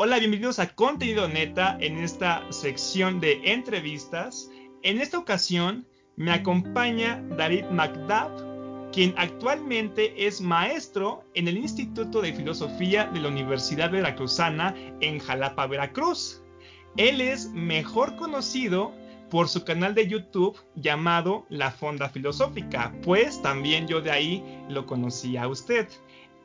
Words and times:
Hola, 0.00 0.20
bienvenidos 0.20 0.60
a 0.60 0.76
Contenido 0.76 1.26
Neta 1.26 1.76
en 1.80 1.98
esta 1.98 2.46
sección 2.52 3.18
de 3.18 3.40
entrevistas. 3.42 4.48
En 4.84 5.00
esta 5.00 5.18
ocasión 5.18 5.88
me 6.14 6.30
acompaña 6.30 7.20
David 7.36 7.64
McDuff, 7.72 8.30
quien 8.92 9.12
actualmente 9.16 10.14
es 10.24 10.40
maestro 10.40 11.24
en 11.34 11.48
el 11.48 11.58
Instituto 11.58 12.22
de 12.22 12.32
Filosofía 12.32 13.06
de 13.06 13.18
la 13.18 13.26
Universidad 13.26 13.90
Veracruzana 13.90 14.72
en 15.00 15.18
Jalapa, 15.18 15.66
Veracruz. 15.66 16.44
Él 16.96 17.20
es 17.20 17.50
mejor 17.50 18.14
conocido 18.14 18.94
por 19.30 19.48
su 19.48 19.64
canal 19.64 19.96
de 19.96 20.06
YouTube 20.06 20.56
llamado 20.76 21.44
La 21.48 21.72
Fonda 21.72 22.08
Filosófica, 22.08 22.94
pues 23.02 23.42
también 23.42 23.88
yo 23.88 24.00
de 24.00 24.12
ahí 24.12 24.44
lo 24.68 24.86
conocí 24.86 25.36
a 25.36 25.48
usted, 25.48 25.88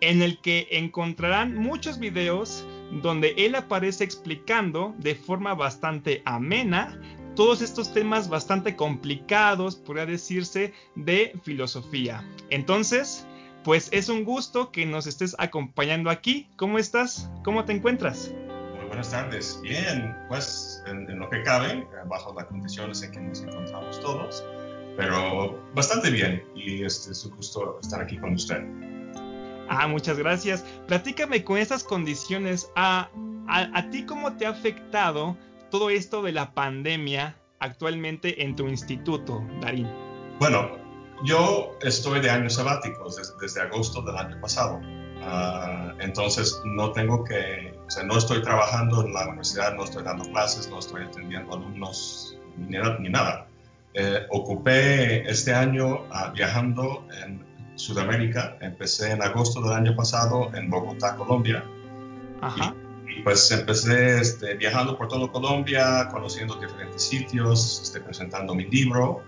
en 0.10 0.22
el 0.22 0.38
que 0.40 0.68
encontrarán 0.72 1.56
muchos 1.56 1.98
videos 1.98 2.66
donde 3.02 3.34
él 3.38 3.56
aparece 3.56 4.04
explicando 4.04 4.94
de 5.00 5.16
forma 5.16 5.56
bastante 5.56 6.22
amena 6.26 7.00
todos 7.36 7.62
estos 7.62 7.94
temas 7.94 8.30
bastante 8.30 8.76
complicados, 8.76 9.76
podría 9.76 10.06
decirse, 10.06 10.74
de 10.96 11.34
filosofía. 11.44 12.24
Entonces, 12.50 13.26
pues 13.64 13.90
es 13.92 14.10
un 14.10 14.24
gusto 14.24 14.72
que 14.72 14.86
nos 14.86 15.08
estés 15.08 15.36
acompañando 15.40 16.10
aquí. 16.10 16.48
¿Cómo 16.58 16.78
estás? 16.78 17.30
¿Cómo 17.44 17.66
te 17.66 17.72
encuentras? 17.72 18.32
Muy 18.76 18.86
buenas 18.86 19.10
tardes. 19.10 19.60
Bien, 19.64 20.16
pues 20.28 20.84
en, 20.86 21.18
lo 21.18 21.30
que 21.30 21.42
cabe, 21.44 21.88
bajo 22.08 22.36
las 22.36 22.46
condiciones 22.46 23.02
en 23.02 23.12
que 23.12 23.20
nos 23.22 23.42
encontramos 23.42 24.00
todos, 24.02 24.46
pero 24.98 25.60
bastante 25.74 26.12
bien 26.12 26.44
y 26.56 26.84
este, 26.84 27.14
es 27.14 27.26
un 27.26 27.36
gusto 27.36 27.80
estar 27.82 28.02
aquí 28.02 28.18
con 28.18 28.34
usted. 28.34 28.62
Ah, 29.80 29.88
muchas 29.88 30.18
gracias. 30.18 30.64
Platícame 30.88 31.44
con 31.44 31.58
esas 31.58 31.84
condiciones. 31.84 32.70
¿A, 32.76 33.10
a, 33.48 33.90
ti 33.90 34.06
cómo 34.06 34.34
te 34.34 34.46
ha 34.46 34.50
afectado 34.50 35.38
todo 35.72 35.90
esto 35.90 36.22
de 36.22 36.32
la 36.32 36.54
pandemia 36.54 37.36
actualmente 37.60 38.44
en 38.44 38.56
tu 38.56 38.68
instituto, 38.68 39.44
Darín? 39.62 39.90
Bueno, 40.40 40.78
yo 41.24 41.78
estoy 41.82 42.20
de 42.20 42.30
años 42.30 42.56
sabáticos 42.56 43.20
desde, 43.40 43.62
agosto 43.62 44.02
del 44.02 44.18
año 44.18 44.40
pasado. 44.42 44.80
Uh, 45.22 45.98
entonces 46.02 46.62
no 46.66 46.92
tengo 46.92 47.24
que, 47.24 47.74
o 47.88 47.90
sea, 47.90 48.04
no 48.04 48.18
estoy 48.18 48.42
trabajando 48.42 49.06
en 49.06 49.14
la 49.14 49.28
universidad, 49.30 49.74
no 49.74 49.86
estoy 49.86 50.04
dando 50.04 50.30
clases, 50.32 50.70
no 50.70 50.80
estoy 50.80 51.04
atendiendo 51.04 51.54
alumnos 51.54 52.38
ni, 52.58 52.78
ni 53.00 53.10
nada. 53.10 53.48
Eh, 53.94 54.26
ocupé 54.32 55.30
este 55.30 55.54
año 55.54 56.02
uh, 56.02 56.34
viajando 56.34 57.08
en 57.24 57.53
Sudamérica. 57.76 58.58
Empecé 58.62 59.12
en 59.12 59.22
agosto 59.22 59.62
del 59.62 59.74
año 59.74 59.96
pasado 59.96 60.54
en 60.54 60.70
Bogotá, 60.70 61.16
Colombia. 61.16 61.64
Ajá. 62.42 62.76
Y, 63.08 63.22
pues 63.22 63.52
empecé 63.52 64.20
este, 64.20 64.56
viajando 64.56 64.98
por 64.98 65.08
todo 65.08 65.32
Colombia, 65.32 66.10
conociendo 66.12 66.56
diferentes 66.56 67.04
sitios, 67.04 67.82
este, 67.84 68.00
presentando 68.02 68.56
mi 68.56 68.66
libro, 68.66 69.24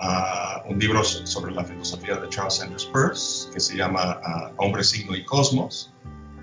uh, 0.00 0.70
un 0.70 0.78
libro 0.78 1.02
sobre 1.02 1.52
la 1.52 1.64
filosofía 1.64 2.16
de 2.16 2.28
Charles 2.28 2.54
Sanders 2.54 2.84
Peirce, 2.86 3.50
que 3.52 3.60
se 3.60 3.76
llama 3.76 4.20
uh, 4.24 4.54
Hombre, 4.56 4.84
Signo 4.84 5.16
y 5.16 5.24
Cosmos, 5.24 5.92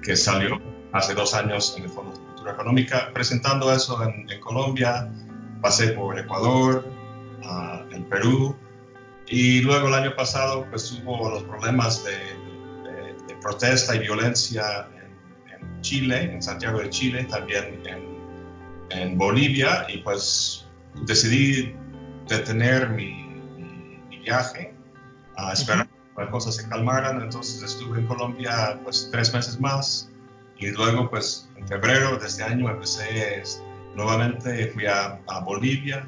que 0.03 0.15
salió 0.15 0.59
hace 0.91 1.13
dos 1.13 1.33
años 1.33 1.75
en 1.77 1.83
el 1.83 1.89
Fondo 1.89 2.11
de 2.11 2.19
Cultura 2.19 2.53
Económica. 2.53 3.11
Presentando 3.13 3.71
eso 3.73 4.03
en, 4.03 4.29
en 4.29 4.39
Colombia, 4.41 5.09
pasé 5.61 5.89
por 5.89 6.19
Ecuador, 6.19 6.85
uh, 7.43 7.93
en 7.93 8.03
Perú, 8.09 8.55
y 9.31 9.61
luego 9.61 9.87
el 9.87 9.93
año 9.93 10.13
pasado 10.13 10.67
pues 10.69 10.91
hubo 10.91 11.29
los 11.29 11.43
problemas 11.43 12.03
de, 12.03 12.11
de, 13.27 13.35
protesta 13.41 13.95
y 13.95 13.99
violencia 13.99 14.89
en, 14.93 15.53
en, 15.53 15.81
Chile, 15.81 16.33
en 16.33 16.43
Santiago 16.43 16.79
de 16.79 16.89
Chile, 16.89 17.23
también 17.23 17.81
en, 17.85 18.19
en 18.89 19.17
Bolivia. 19.17 19.85
Y 19.87 19.99
pues 19.99 20.67
decidí 21.05 21.73
detener 22.27 22.89
mi, 22.89 23.23
mi, 24.09 24.19
viaje 24.19 24.75
a 25.37 25.53
esperar 25.53 25.87
que 25.87 26.21
las 26.23 26.29
cosas 26.29 26.57
se 26.57 26.67
calmaran. 26.67 27.21
Entonces 27.21 27.63
estuve 27.63 28.01
en 28.01 28.07
Colombia 28.07 28.77
pues 28.83 29.07
tres 29.13 29.33
meses 29.33 29.61
más. 29.61 30.11
Y 30.59 30.71
luego 30.71 31.09
pues 31.09 31.49
en 31.55 31.65
febrero 31.69 32.17
de 32.17 32.27
este 32.27 32.43
año 32.43 32.69
empecé 32.69 33.43
nuevamente, 33.95 34.67
fui 34.73 34.87
a, 34.87 35.21
a 35.27 35.39
Bolivia 35.39 36.05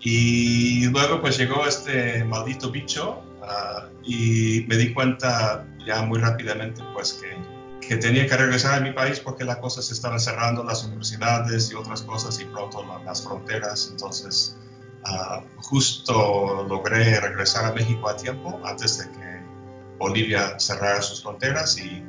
y 0.00 0.86
luego 0.86 1.20
pues 1.20 1.36
llegó 1.36 1.66
este 1.66 2.24
maldito 2.24 2.70
bicho 2.70 3.22
uh, 3.42 3.86
y 4.02 4.64
me 4.66 4.76
di 4.76 4.94
cuenta 4.94 5.66
ya 5.86 6.02
muy 6.02 6.18
rápidamente 6.18 6.82
pues 6.94 7.20
que, 7.20 7.86
que, 7.86 7.96
tenía 7.96 8.26
que 8.26 8.36
regresar 8.36 8.78
a 8.78 8.80
mi 8.80 8.92
país 8.92 9.20
porque 9.20 9.44
las 9.44 9.58
cosas 9.58 9.86
se 9.86 9.92
estaban 9.92 10.18
cerrando, 10.18 10.64
las 10.64 10.84
universidades 10.84 11.70
y 11.70 11.74
otras 11.74 12.00
cosas 12.02 12.40
y 12.40 12.46
pronto 12.46 12.82
las 13.04 13.22
fronteras. 13.22 13.88
Entonces 13.90 14.56
uh, 15.04 15.42
justo 15.58 16.66
logré 16.66 17.20
regresar 17.20 17.66
a 17.66 17.72
México 17.72 18.08
a 18.08 18.16
tiempo 18.16 18.58
antes 18.64 18.98
de 18.98 19.04
que 19.12 19.40
Bolivia 19.98 20.58
cerrara 20.58 21.02
sus 21.02 21.22
fronteras 21.22 21.78
y 21.78 22.02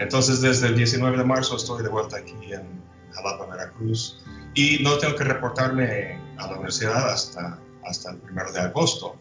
entonces 0.00 0.40
desde 0.40 0.66
el 0.66 0.76
19 0.76 1.16
de 1.16 1.24
marzo 1.24 1.54
estoy 1.54 1.84
de 1.84 1.88
vuelta 1.88 2.16
aquí 2.16 2.52
en 2.52 2.82
Jalapa, 3.12 3.46
Veracruz 3.46 4.20
y 4.54 4.82
no 4.82 4.98
tengo 4.98 5.14
que 5.14 5.24
reportarme 5.24 6.25
a 6.38 6.46
la 6.46 6.54
universidad 6.54 7.10
hasta, 7.10 7.58
hasta 7.84 8.10
el 8.10 8.18
primero 8.18 8.52
de 8.52 8.60
agosto. 8.60 9.16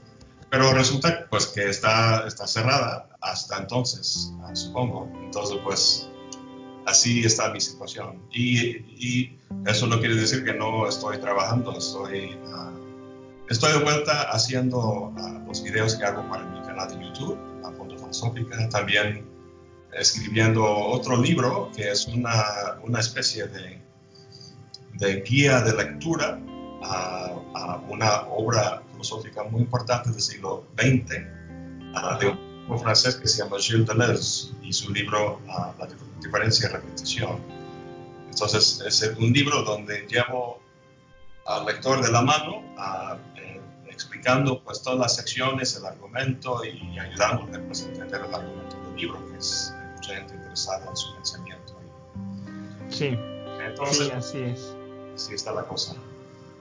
Pero 0.50 0.74
resulta 0.74 1.28
pues 1.30 1.48
que 1.48 1.70
está, 1.70 2.26
está 2.28 2.48
cerrada 2.48 3.10
hasta 3.22 3.58
entonces, 3.58 4.32
ah, 4.42 4.56
supongo. 4.56 5.12
Entonces 5.24 5.58
pues 5.64 6.10
así 6.86 7.26
está 7.26 7.52
mi 7.52 7.60
situación. 7.60 8.22
Y, 8.32 8.78
y, 8.78 9.40
eso 9.66 9.88
no 9.88 10.00
quiere 10.00 10.16
decir 10.16 10.44
que 10.44 10.54
no 10.54 10.88
estoy 10.88 11.18
trabajando, 11.18 11.76
estoy, 11.78 12.38
uh, 12.46 13.50
estoy 13.50 13.74
de 13.74 13.80
vuelta 13.80 14.30
haciendo 14.30 15.10
uh, 15.10 15.48
los 15.48 15.64
videos 15.64 15.96
que 15.96 16.06
hago 16.06 16.28
para 16.30 16.46
mi 16.46 16.62
canal 16.62 16.88
de 16.90 17.04
YouTube, 17.04 17.38
la 17.64 17.72
Fondo 17.72 17.98
Filosófica, 17.98 18.70
también 18.70 19.28
escribiendo 19.94 20.64
otro 20.64 21.18
libro 21.18 21.72
que 21.76 21.90
es 21.90 22.06
una, 22.06 22.78
una 22.84 23.00
especie 23.00 23.48
de 23.48 23.86
de 24.98 25.22
guía 25.22 25.62
de 25.62 25.76
lectura 25.76 26.40
a, 26.86 27.32
a 27.54 27.82
una 27.90 28.22
obra 28.30 28.82
filosófica 28.92 29.44
muy 29.44 29.62
importante 29.62 30.12
del 30.12 30.22
siglo 30.22 30.66
XX 30.78 31.36
de 32.20 32.38
un 32.68 32.80
francés 32.80 33.16
que 33.16 33.28
se 33.28 33.44
llama 33.44 33.58
Gilles 33.60 33.88
Deleuze 33.88 34.52
y 34.62 34.74
su 34.74 34.92
libro 34.92 35.40
La 35.48 35.88
diferencia 36.22 36.70
y 36.70 36.72
repetición. 36.72 37.40
Entonces 38.30 38.82
es 38.86 39.16
un 39.18 39.32
libro 39.32 39.64
donde 39.64 40.06
llevo 40.08 40.60
al 41.46 41.66
lector 41.66 42.04
de 42.04 42.12
la 42.12 42.22
mano 42.22 42.64
eh, 43.36 43.62
explicando 43.88 44.62
pues 44.64 44.82
todas 44.82 45.00
las 45.00 45.16
secciones, 45.16 45.76
el 45.78 45.86
argumento 45.86 46.62
y 46.66 47.00
ayudándole 47.00 47.60
pues, 47.60 47.84
a 47.84 47.86
entender 47.86 48.22
el 48.28 48.34
argumento 48.34 48.76
del 48.82 48.96
libro, 48.96 49.26
que 49.32 49.38
es 49.38 49.74
mucha 49.96 50.16
gente 50.16 50.34
interesada 50.34 50.90
en 50.90 50.98
su 50.98 51.14
pensamiento. 51.16 51.80
Sí, 52.90 53.18
Entonces, 53.60 54.08
sí, 54.08 54.12
así 54.12 54.40
es 54.40 54.76
así 55.16 55.34
está 55.34 55.54
la 55.54 55.64
cosa. 55.64 55.96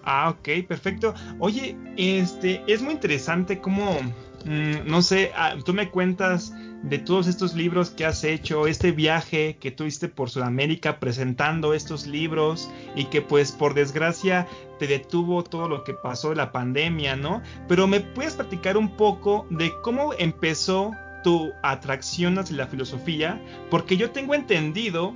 Ah, 0.04 0.30
ok, 0.30 0.66
perfecto. 0.66 1.14
Oye, 1.38 1.76
este, 1.96 2.62
es 2.66 2.82
muy 2.82 2.92
interesante 2.92 3.60
cómo, 3.60 3.98
mm, 4.44 4.86
no 4.86 5.02
sé, 5.02 5.32
ah, 5.34 5.54
tú 5.64 5.72
me 5.72 5.90
cuentas 5.90 6.52
de 6.82 6.98
todos 6.98 7.26
estos 7.26 7.54
libros 7.54 7.88
que 7.88 8.04
has 8.04 8.22
hecho, 8.24 8.66
este 8.66 8.92
viaje 8.92 9.56
que 9.58 9.70
tuviste 9.70 10.08
por 10.08 10.28
Sudamérica 10.28 11.00
presentando 11.00 11.72
estos 11.72 12.06
libros 12.06 12.70
y 12.94 13.06
que 13.06 13.22
pues 13.22 13.52
por 13.52 13.72
desgracia 13.72 14.46
te 14.78 14.86
detuvo 14.86 15.42
todo 15.42 15.66
lo 15.66 15.82
que 15.82 15.94
pasó 15.94 16.30
de 16.30 16.36
la 16.36 16.52
pandemia, 16.52 17.16
¿no? 17.16 17.42
Pero 17.68 17.86
me 17.86 18.00
puedes 18.00 18.34
platicar 18.34 18.76
un 18.76 18.96
poco 18.96 19.46
de 19.48 19.72
cómo 19.82 20.12
empezó 20.18 20.92
tu 21.22 21.52
atracción 21.62 22.38
hacia 22.38 22.58
la 22.58 22.66
filosofía, 22.66 23.40
porque 23.70 23.96
yo 23.96 24.10
tengo 24.10 24.34
entendido 24.34 25.14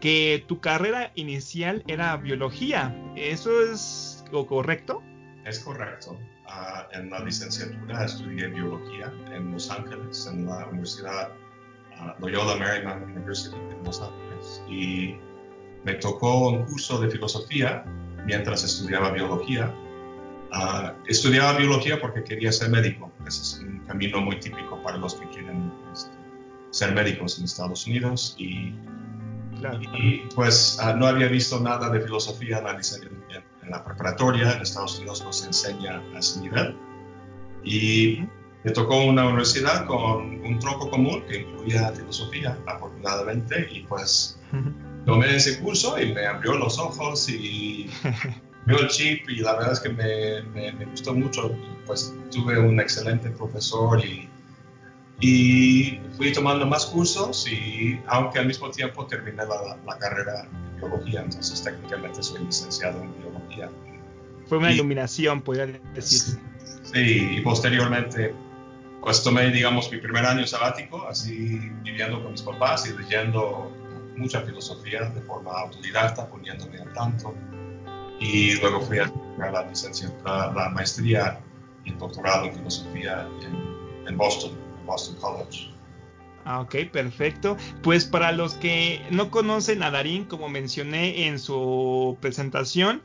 que 0.00 0.44
tu 0.46 0.60
carrera 0.60 1.12
inicial 1.14 1.82
era 1.86 2.14
biología. 2.18 2.94
¿Eso 3.16 3.62
es 3.62 4.15
lo 4.32 4.46
correcto? 4.46 5.02
Es 5.44 5.60
correcto. 5.60 6.18
Uh, 6.46 6.96
en 6.96 7.10
la 7.10 7.20
licenciatura 7.20 8.04
estudié 8.04 8.48
biología 8.48 9.12
en 9.32 9.52
Los 9.52 9.70
Ángeles, 9.70 10.28
en 10.30 10.46
la 10.46 10.66
Universidad 10.66 11.32
uh, 12.00 12.20
Loyola 12.20 12.56
Marymount 12.56 13.04
University 13.04 13.56
en 13.56 13.84
Los 13.84 14.00
Ángeles. 14.00 14.62
Y 14.68 15.16
me 15.84 15.94
tocó 15.94 16.48
un 16.48 16.64
curso 16.66 17.00
de 17.00 17.10
filosofía 17.10 17.84
mientras 18.24 18.64
estudiaba 18.64 19.10
biología. 19.10 19.72
Uh, 20.52 20.90
estudiaba 21.06 21.58
biología 21.58 22.00
porque 22.00 22.22
quería 22.24 22.52
ser 22.52 22.70
médico. 22.70 23.12
Ese 23.26 23.42
es 23.42 23.60
un 23.60 23.80
camino 23.86 24.20
muy 24.20 24.38
típico 24.40 24.80
para 24.82 24.96
los 24.96 25.14
que 25.14 25.28
quieren 25.30 25.72
este, 25.92 26.12
ser 26.70 26.92
médicos 26.94 27.38
en 27.38 27.44
Estados 27.44 27.86
Unidos. 27.86 28.34
Y 28.38 28.72
y 29.92 30.18
pues 30.34 30.78
ah, 30.80 30.92
no 30.92 31.06
había 31.06 31.28
visto 31.28 31.60
nada 31.60 31.90
de 31.90 32.00
filosofía 32.00 32.58
en 32.58 32.64
la, 32.64 32.72
en, 33.66 33.72
la, 33.72 33.84
preparatoria, 33.84 34.52
en 34.52 34.62
Estados 34.62 34.98
Unidos 34.98 35.22
no 35.24 35.32
se 35.32 35.46
enseña 35.46 36.02
a 36.14 36.18
ese 36.18 36.40
nivel. 36.40 36.76
Y 37.64 38.24
me 38.64 38.70
tocó 38.72 39.04
una 39.04 39.26
universidad 39.26 39.86
con 39.86 40.40
un 40.44 40.58
tronco 40.58 40.90
común 40.90 41.22
que 41.28 41.42
incluía 41.42 41.92
filosofía, 41.92 42.58
afortunadamente, 42.66 43.68
y 43.70 43.80
pues 43.82 44.40
tomé 45.04 45.36
ese 45.36 45.60
curso 45.60 46.00
y 46.00 46.12
me 46.12 46.26
abrió 46.26 46.54
los 46.56 46.78
ojos 46.78 47.28
y 47.28 47.90
vio 48.66 48.78
el 48.80 48.88
chip 48.88 49.28
y 49.28 49.36
la 49.36 49.54
verdad 49.54 49.72
es 49.72 49.80
que 49.80 49.88
me, 49.90 50.42
me, 50.72 50.84
gustó 50.86 51.14
mucho. 51.14 51.52
Pues 51.86 52.12
tuve 52.32 52.58
un 52.58 52.80
excelente 52.80 53.30
profesor 53.30 54.04
y, 54.04 54.28
y, 55.20 56.00
fui 56.16 56.32
tomando 56.32 56.66
más 56.66 56.86
cursos 56.86 57.46
y 57.46 58.00
aunque 58.08 58.40
al 58.40 58.46
mismo 58.46 58.70
tiempo 58.70 59.06
terminé 59.06 59.44
la, 59.44 59.76
la 59.86 59.98
carrera 59.98 60.48
biología, 60.76 61.22
entonces 61.22 61.62
técnicamente 61.62 62.22
soy 62.22 62.44
licenciado 62.44 63.02
en 63.02 63.18
biología. 63.20 63.70
Fue 64.46 64.58
una 64.58 64.72
iluminación, 64.72 65.42
podría 65.42 65.66
decirse. 65.94 66.40
Sí, 66.84 67.36
y 67.38 67.40
posteriormente 67.40 68.32
pues 69.06 69.22
tomé, 69.22 69.50
digamos, 69.52 69.88
mi 69.92 69.98
primer 69.98 70.26
año 70.26 70.44
sabático, 70.48 71.06
así 71.06 71.60
viviendo 71.84 72.20
con 72.20 72.32
mis 72.32 72.42
papás 72.42 72.88
y 72.88 72.98
leyendo 73.00 73.70
mucha 74.16 74.40
filosofía 74.40 75.04
de 75.10 75.20
forma 75.22 75.52
autodidacta, 75.52 76.28
poniéndome 76.28 76.80
al 76.80 76.92
tanto. 76.92 77.32
Y 78.18 78.58
luego 78.60 78.80
fui 78.80 78.98
a 78.98 79.12
la 79.38 79.62
licencia, 79.68 80.12
la, 80.24 80.70
maestría 80.70 81.38
y 81.84 81.90
el 81.90 81.98
doctorado 81.98 82.46
en 82.46 82.54
filosofía 82.54 83.28
en, 83.42 84.08
en 84.08 84.16
Boston, 84.16 84.58
en 84.80 84.86
Boston 84.86 85.16
College. 85.20 85.70
Ah, 86.46 86.60
ok, 86.60 86.76
perfecto. 86.92 87.56
Pues 87.82 88.04
para 88.04 88.30
los 88.30 88.54
que 88.54 89.02
no 89.10 89.30
conocen 89.32 89.82
a 89.82 89.90
Darín, 89.90 90.24
como 90.24 90.48
mencioné 90.48 91.26
en 91.26 91.40
su 91.40 92.16
presentación, 92.20 93.02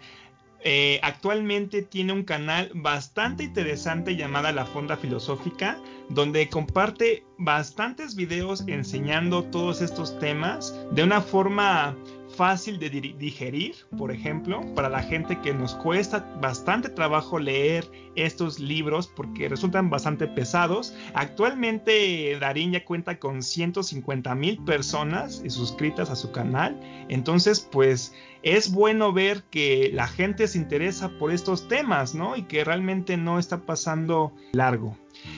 eh, 0.63 0.99
actualmente 1.01 1.81
tiene 1.81 2.13
un 2.13 2.23
canal 2.23 2.69
bastante 2.75 3.45
interesante 3.45 4.15
llamada 4.15 4.51
La 4.51 4.67
Fonda 4.67 4.95
Filosófica, 4.95 5.79
donde 6.09 6.49
comparte 6.49 7.25
bastantes 7.39 8.15
videos 8.15 8.63
enseñando 8.67 9.43
todos 9.45 9.81
estos 9.81 10.19
temas 10.19 10.75
de 10.91 11.01
una 11.03 11.19
forma 11.19 11.95
fácil 12.35 12.79
de 12.79 12.89
digerir, 12.89 13.75
por 13.97 14.11
ejemplo, 14.11 14.61
para 14.75 14.89
la 14.89 15.03
gente 15.03 15.39
que 15.41 15.53
nos 15.53 15.75
cuesta 15.75 16.25
bastante 16.41 16.89
trabajo 16.89 17.39
leer 17.39 17.89
estos 18.15 18.59
libros 18.59 19.07
porque 19.07 19.49
resultan 19.49 19.89
bastante 19.89 20.27
pesados. 20.27 20.95
Actualmente 21.13 22.37
Darín 22.39 22.71
ya 22.71 22.85
cuenta 22.85 23.19
con 23.19 23.43
150 23.43 24.35
mil 24.35 24.63
personas 24.63 25.43
suscritas 25.47 26.09
a 26.09 26.15
su 26.15 26.31
canal, 26.31 26.79
entonces 27.09 27.59
pues 27.71 28.13
es 28.43 28.71
bueno 28.71 29.13
ver 29.13 29.43
que 29.51 29.91
la 29.93 30.07
gente 30.07 30.47
se 30.47 30.57
interesa 30.57 31.09
por 31.19 31.31
estos 31.31 31.67
temas, 31.67 32.15
¿no? 32.15 32.35
Y 32.35 32.43
que 32.43 32.63
realmente 32.63 33.17
no 33.17 33.37
está 33.39 33.65
pasando 33.65 34.33
largo. 34.53 34.97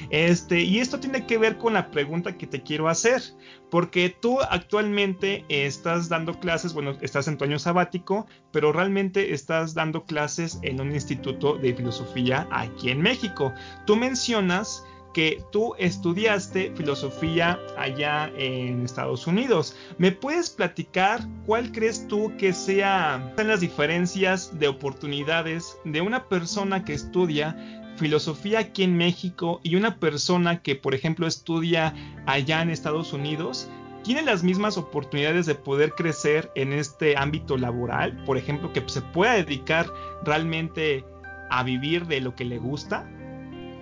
Este, 0.10 0.62
y 0.62 0.80
esto 0.80 1.00
tiene 1.00 1.26
que 1.26 1.38
ver 1.38 1.58
con 1.58 1.74
la 1.74 1.90
pregunta 1.92 2.38
que 2.38 2.48
te 2.48 2.62
quiero 2.62 2.88
hacer, 2.88 3.22
porque 3.70 4.10
tú 4.10 4.40
actualmente 4.42 5.46
estás 5.50 6.10
dando 6.10 6.40
clases, 6.40 6.74
bueno, 6.74 6.98
estás 7.02 7.28
en 7.28 7.38
tu 7.38 7.46
año 7.46 7.60
sabático, 7.60 8.28
pero 8.52 8.72
realmente 8.72 9.34
estás 9.34 9.74
dando 9.74 10.06
clases 10.06 10.60
en 10.62 10.80
un 10.80 10.94
instituto 10.94 11.58
de 11.58 11.74
filosofía 11.74 12.48
aquí 12.52 12.90
en 12.90 13.02
México. 13.02 13.54
Tú 13.86 13.96
mencionas 13.96 14.86
que 15.14 15.44
tú 15.52 15.76
estudiaste 15.78 16.74
filosofía 16.76 17.60
allá 17.78 18.32
en 18.38 18.84
Estados 18.84 19.28
Unidos. 19.28 19.76
¿Me 19.98 20.12
puedes 20.12 20.50
platicar 20.50 21.22
cuál 21.46 21.72
crees 21.72 22.08
tú 22.08 22.34
que 22.38 22.54
sean 22.54 23.34
las 23.38 23.62
diferencias 23.62 24.58
de 24.60 24.68
oportunidades 24.68 25.78
de 25.86 26.02
una 26.02 26.28
persona 26.28 26.84
que 26.84 26.94
estudia 26.94 27.56
filosofía 27.98 28.60
aquí 28.60 28.84
en 28.84 28.98
México 28.98 29.60
y 29.64 29.76
una 29.76 30.00
persona 30.00 30.62
que, 30.62 30.76
por 30.76 30.96
ejemplo, 30.96 31.28
estudia 31.28 31.94
allá 32.26 32.62
en 32.62 32.70
Estados 32.70 33.14
Unidos, 33.14 33.70
¿tiene 34.04 34.24
las 34.24 34.44
mismas 34.44 34.78
oportunidades 34.78 35.46
de 35.46 35.56
poder 35.56 35.94
crecer 35.94 36.52
en 36.56 36.74
este 36.74 37.16
ámbito 37.18 37.58
laboral? 37.58 38.24
Por 38.26 38.38
ejemplo, 38.38 38.74
que 38.74 38.84
se 38.88 39.02
pueda 39.02 39.34
dedicar 39.34 39.92
realmente 40.24 41.06
a 41.50 41.64
vivir 41.64 42.08
de 42.08 42.20
lo 42.20 42.36
que 42.36 42.46
le 42.46 42.58
gusta. 42.58 43.08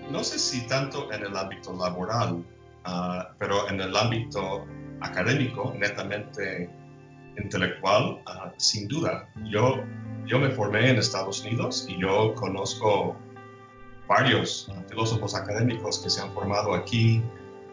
No 0.09 0.23
sé 0.23 0.39
si 0.39 0.67
tanto 0.67 1.11
en 1.11 1.23
el 1.23 1.35
ámbito 1.35 1.73
laboral, 1.73 2.43
ah, 2.85 3.29
pero 3.37 3.69
en 3.69 3.79
el 3.81 3.95
ámbito 3.95 4.65
académico, 5.01 5.73
netamente 5.77 6.69
intelectual, 7.37 8.21
ah, 8.25 8.51
sin 8.57 8.87
duda. 8.87 9.27
Yo, 9.45 9.83
yo 10.25 10.39
me 10.39 10.49
formé 10.49 10.89
en 10.89 10.97
Estados 10.97 11.43
Unidos 11.43 11.85
y 11.87 11.99
yo 11.99 12.33
conozco 12.35 13.15
varios 14.07 14.69
filósofos 14.89 15.35
académicos 15.35 15.99
que 15.99 16.09
se 16.09 16.21
han 16.21 16.33
formado 16.33 16.73
aquí, 16.73 17.23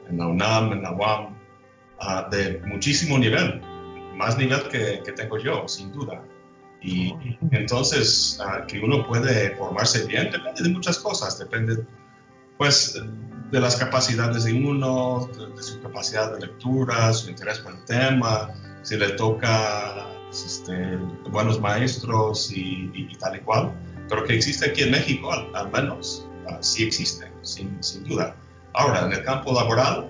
en 0.09 0.19
la 0.19 0.27
UNAM, 0.27 0.73
en 0.73 0.83
la 0.83 0.93
UAM, 0.93 1.37
ah, 2.01 2.29
de 2.31 2.61
muchísimo 2.67 3.19
nivel, 3.19 3.61
más 4.15 4.39
nivel 4.39 4.63
que, 4.69 5.03
que, 5.05 5.13
tengo 5.13 5.39
yo, 5.39 5.67
sin 5.67 5.93
duda. 5.93 6.23
Y 6.81 7.13
entonces, 7.51 8.41
uh, 8.41 8.65
que 8.67 8.79
uno 8.79 9.07
puede 9.07 9.57
formarse 9.57 10.07
bien, 10.07 10.31
depende 10.31 10.63
de 10.63 10.69
muchas 10.69 10.99
cosas, 10.99 11.39
depende, 11.39 11.85
pues, 12.59 13.01
de 13.51 13.61
las 13.61 13.77
capacidades 13.77 14.45
de 14.45 14.53
uno, 14.53 15.31
de, 15.57 15.63
su 15.63 15.81
capacidad 15.81 16.35
de 16.35 16.47
lectura, 16.47 17.13
su 17.15 17.31
interés 17.31 17.61
por 17.61 17.73
el 17.73 17.85
tema, 17.85 18.51
si 18.83 18.97
le 18.97 19.11
toca 19.11 20.07
este, 20.31 20.97
buenos 21.31 21.61
maestros 21.61 22.53
y, 22.53 23.17
tal 23.19 23.37
y 23.37 23.41
cual. 23.41 23.73
Pero 24.09 24.25
que 24.25 24.35
existe 24.35 24.71
aquí 24.71 24.83
en 24.83 24.91
México, 24.91 25.33
al 25.33 25.71
menos, 25.71 26.27
sí 26.61 26.85
existe, 26.85 27.31
sin, 27.43 27.83
sin, 27.83 28.05
duda. 28.05 28.35
Ahora, 28.75 29.07
en 29.07 29.13
el 29.13 29.23
campo 29.23 29.53
laboral, 29.55 30.09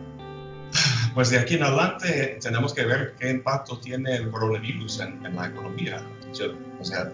pues 1.15 1.31
de 1.31 1.39
aquí 1.39 1.55
en 1.55 1.65
adelante 1.65 2.39
tenemos 2.41 2.73
que 2.73 2.85
ver 2.85 3.15
qué 3.19 3.31
impacto 3.31 3.79
tiene 3.79 4.17
el 4.17 4.31
coronavirus 4.31 5.01
en, 5.01 5.35
la 5.35 5.47
economía. 5.47 6.03
Yo, 6.33 6.55
o 6.81 6.85
sea, 6.85 7.13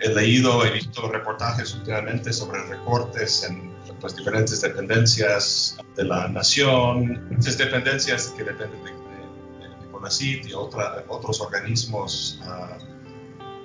he 0.00 0.14
leído, 0.14 0.64
he 0.64 0.70
visto 0.70 1.10
reportajes 1.10 1.74
últimamente 1.74 2.32
sobre 2.32 2.62
recortes 2.64 3.44
en 3.44 3.73
pues, 4.04 4.16
diferentes 4.16 4.60
dependencias 4.60 5.78
de 5.96 6.04
la 6.04 6.28
nación, 6.28 7.26
esas 7.38 7.56
dependencias 7.56 8.34
que 8.36 8.44
dependen 8.44 8.84
de, 8.84 8.90
de, 8.90 9.68
de 9.86 9.90
CONACYT 9.92 10.46
y 10.46 10.52
otra, 10.52 11.02
otros 11.08 11.40
organismos 11.40 12.38
uh, 12.46 12.84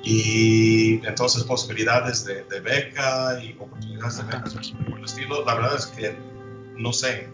y 0.02 1.06
entonces 1.06 1.44
posibilidades 1.44 2.24
de, 2.24 2.44
beca 2.62 3.38
y 3.44 3.52
oportunidades 3.60 4.16
de 4.16 4.24
beca 4.24 4.44
por 4.90 5.00
el 5.00 5.04
estilo. 5.04 5.44
La 5.44 5.56
verdad 5.56 5.76
es 5.76 5.88
que 5.88 6.18
no 6.78 6.94
sé, 6.94 7.28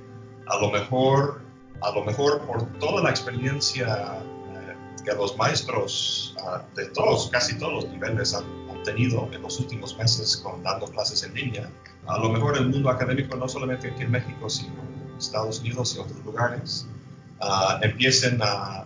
a 0.48 0.60
lo 0.60 0.72
mejor, 0.72 1.42
a 1.84 1.92
lo 1.92 2.04
mejor 2.06 2.42
por 2.48 2.66
toda 2.80 3.04
la 3.04 3.12
experiencia 3.12 4.18
eh, 4.52 5.04
que 5.06 5.14
los 5.14 5.38
maestros 5.38 6.36
ah, 6.40 6.64
de 6.74 6.88
todos, 6.88 7.30
casi 7.30 7.56
todos 7.60 7.84
los 7.84 7.88
niveles 7.92 8.34
han, 8.34 8.65
tenido 8.86 9.28
en 9.32 9.42
los 9.42 9.60
últimos 9.60 9.98
meses 9.98 10.38
con 10.38 10.64
dando 10.64 10.88
clases 10.88 11.24
en 11.24 11.34
línea, 11.34 11.70
a 12.08 12.18
lo 12.20 12.30
mejor 12.30 12.58
el 12.58 12.70
mundo 12.70 12.90
académico, 12.90 13.36
no 13.36 13.48
solamente 13.48 13.90
aquí 13.90 14.04
en 14.04 14.12
México, 14.12 14.50
sino 14.50 14.74
en 14.74 15.18
Estados 15.18 15.60
Unidos 15.60 15.96
y 15.96 16.00
otros 16.00 16.24
lugares, 16.24 16.88
uh, 17.42 17.84
empiecen 17.84 18.40
a 18.42 18.86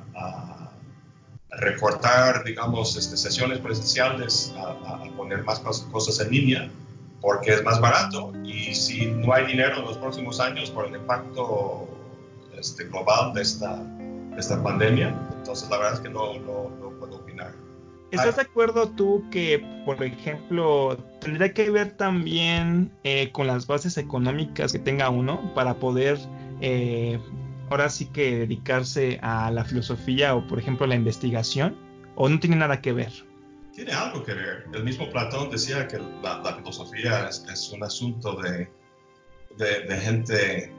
recortar, 1.59 2.43
digamos, 2.43 2.95
este, 2.95 3.17
sesiones 3.17 3.59
presenciales 3.59 4.53
a, 4.57 5.03
poner 5.15 5.43
más 5.43 5.59
cosas, 5.59 6.19
en 6.25 6.31
línea 6.31 6.71
porque 7.21 7.51
es 7.51 7.63
más 7.63 7.81
barato 7.81 8.31
y 8.45 8.73
si 8.73 9.07
no 9.07 9.33
hay 9.33 9.45
dinero 9.45 9.77
en 9.77 9.85
los 9.85 9.97
próximos 9.97 10.39
años 10.39 10.69
por 10.69 10.87
el 10.87 10.95
impacto 10.95 11.87
este, 12.57 12.85
global 12.85 13.33
de 13.33 13.41
esta, 13.41 13.83
esta 14.37 14.63
pandemia, 14.63 15.13
entonces 15.37 15.69
la 15.69 15.77
verdad 15.77 15.93
es 15.95 15.99
que 15.99 16.09
no, 16.09 16.39
no, 16.39 16.87
opinar. 16.87 16.88
¿Estás 18.11 18.37
de 18.37 18.41
acuerdo 18.41 18.89
tú 18.89 19.23
que, 19.29 19.63
por 19.85 20.03
ejemplo, 20.03 20.97
tendría 21.19 21.53
que 21.53 21.69
ver 21.69 21.91
también 21.91 22.91
eh, 23.03 23.31
con 23.31 23.45
las 23.45 23.67
bases 23.67 23.97
económicas 23.97 24.71
que 24.71 24.79
tenga 24.79 25.09
uno 25.09 25.53
para 25.53 25.75
poder 25.75 26.17
eh, 26.61 27.19
ahora 27.69 27.89
sí 27.89 28.07
que 28.07 28.39
dedicarse 28.39 29.19
a 29.21 29.51
la 29.51 29.63
filosofía 29.63 30.35
o, 30.35 30.47
por 30.47 30.59
ejemplo, 30.59 30.85
a 30.85 30.89
la 30.89 30.95
investigación? 30.95 31.77
¿O 32.15 32.27
no 32.27 32.39
tiene 32.39 32.55
nada 32.55 32.81
que 32.81 32.93
ver? 32.93 33.11
Tiene 33.73 33.93
algo 33.93 34.23
que 34.23 34.33
ver. 34.33 34.65
El 34.73 34.83
mismo 34.83 35.09
Platón 35.09 35.49
decía 35.49 35.87
que 35.87 35.99
la, 36.21 36.55
filosofía 36.55 37.29
es, 37.29 37.71
un 37.71 37.83
asunto 37.83 38.41
de, 38.41 38.69
de, 39.57 39.97
gente 39.97 40.73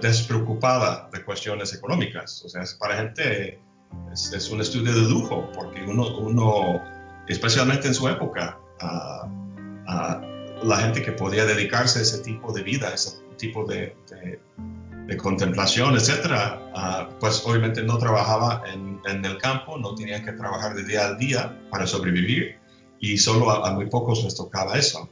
despreocupada 0.00 1.10
de 1.12 1.22
cuestiones 1.24 1.74
económicas. 1.74 2.42
O 2.44 2.48
sea, 2.48 2.62
para 2.78 2.96
gente 2.96 3.60
es, 4.12 4.50
un 4.50 4.60
estudio 4.60 4.92
de 4.92 5.08
lujo, 5.08 5.50
porque 5.54 5.82
uno, 5.82 6.18
uno 6.18 6.82
especialmente 7.28 7.88
en 7.88 7.94
su 7.94 8.08
época, 8.08 8.58
la 10.62 10.76
gente 10.76 11.02
que 11.02 11.12
podía 11.12 11.44
dedicarse 11.44 12.00
a 12.00 12.02
ese 12.02 12.18
tipo 12.18 12.52
de 12.52 12.62
vida, 12.62 12.92
ese 12.92 13.18
tipo 13.36 13.64
de, 13.64 13.96
de 15.06 15.16
contemplación, 15.16 15.94
etcétera, 15.96 16.70
ah, 16.74 17.08
pues 17.18 17.42
obviamente 17.44 17.82
no 17.82 17.98
trabajaba 17.98 18.62
en, 18.72 19.00
en, 19.06 19.24
el 19.24 19.38
campo, 19.38 19.78
no 19.78 19.94
tenía 19.94 20.22
que 20.22 20.32
trabajar 20.32 20.74
de 20.74 20.84
día 20.84 21.06
a 21.06 21.14
día 21.14 21.58
para 21.70 21.86
sobrevivir 21.86 22.60
y 23.00 23.16
solo 23.16 23.50
a, 23.50 23.72
muy 23.72 23.86
pocos 23.86 24.22
les 24.22 24.36
tocaba 24.36 24.76
eso. 24.76 25.08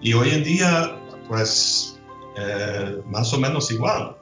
Y 0.00 0.12
hoy 0.12 0.30
en 0.30 0.44
día, 0.44 0.96
pues 1.26 1.98
eh, 2.36 3.02
más 3.06 3.32
o 3.32 3.38
menos 3.38 3.70
igual. 3.70 4.16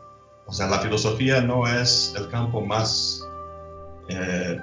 O 0.46 0.52
sea, 0.52 0.68
la 0.68 0.78
filosofía 0.78 1.40
no 1.40 1.66
es 1.66 2.14
el 2.16 2.28
campo 2.28 2.60
más, 2.60 3.23
eh, 4.08 4.60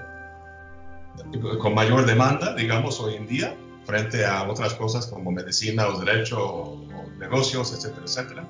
con 1.60 1.74
mayor 1.74 2.06
demanda, 2.06 2.56
digamos, 2.56 3.00
hoy 3.00 3.16
en 3.16 3.28
día, 3.28 3.56
frente 3.86 4.26
a 4.26 4.44
otras 4.44 4.74
cosas 4.76 5.08
como 5.08 5.32
medicina 5.32 5.88
o 5.88 6.00
derecho 6.00 6.38
o, 6.40 6.88
negocios, 7.18 7.72
etcétera, 7.74 8.04
etcétera. 8.06 8.48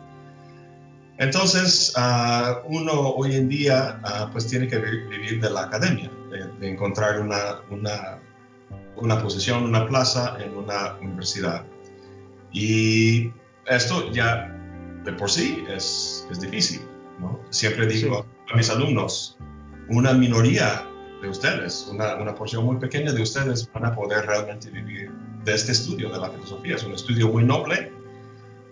Entonces, 1.18 1.94
uh, 1.98 2.66
uno 2.66 2.94
hoy 2.94 3.36
en 3.36 3.50
día 3.50 4.02
uh, 4.04 4.32
pues 4.32 4.48
tiene 4.48 4.68
que 4.68 4.80
vivir 4.80 5.42
de 5.42 5.50
la 5.50 5.64
academia, 5.64 6.10
de, 6.32 6.48
de 6.60 6.70
encontrar 6.70 7.20
una, 7.20 7.62
una, 7.70 8.20
una, 8.96 9.22
posición, 9.22 9.64
una 9.66 9.86
plaza 9.88 10.38
en 10.40 10.56
una 10.56 10.96
universidad. 11.02 11.66
Y 12.54 13.32
esto 13.68 14.10
ya 14.12 14.56
de 15.04 15.14
por 15.14 15.30
sí 15.30 15.64
es, 15.70 16.28
es 16.32 16.40
difícil. 16.40 16.82
¿no? 17.20 17.40
Siempre 17.50 17.88
digo 17.88 18.26
sí. 18.48 18.54
a 18.54 18.58
mis 18.58 18.70
alumnos, 18.70 19.38
una 19.92 20.14
minoría 20.14 20.88
de 21.22 21.30
ustedes, 21.30 21.88
una, 21.92 22.16
una, 22.16 22.34
porción 22.34 22.66
muy 22.66 22.78
pequeña 22.78 23.12
de 23.12 23.22
ustedes 23.22 23.70
van 23.74 23.86
a 23.86 23.94
poder 23.94 24.26
realmente 24.26 24.70
vivir 24.70 25.12
de 25.44 25.54
este 25.54 25.74
estudio 25.74 26.10
de 26.10 26.18
la 26.18 26.30
filosofía. 26.30 26.76
Es 26.76 26.84
un 26.84 26.94
estudio 26.94 27.28
muy 27.28 27.44
noble, 27.44 27.92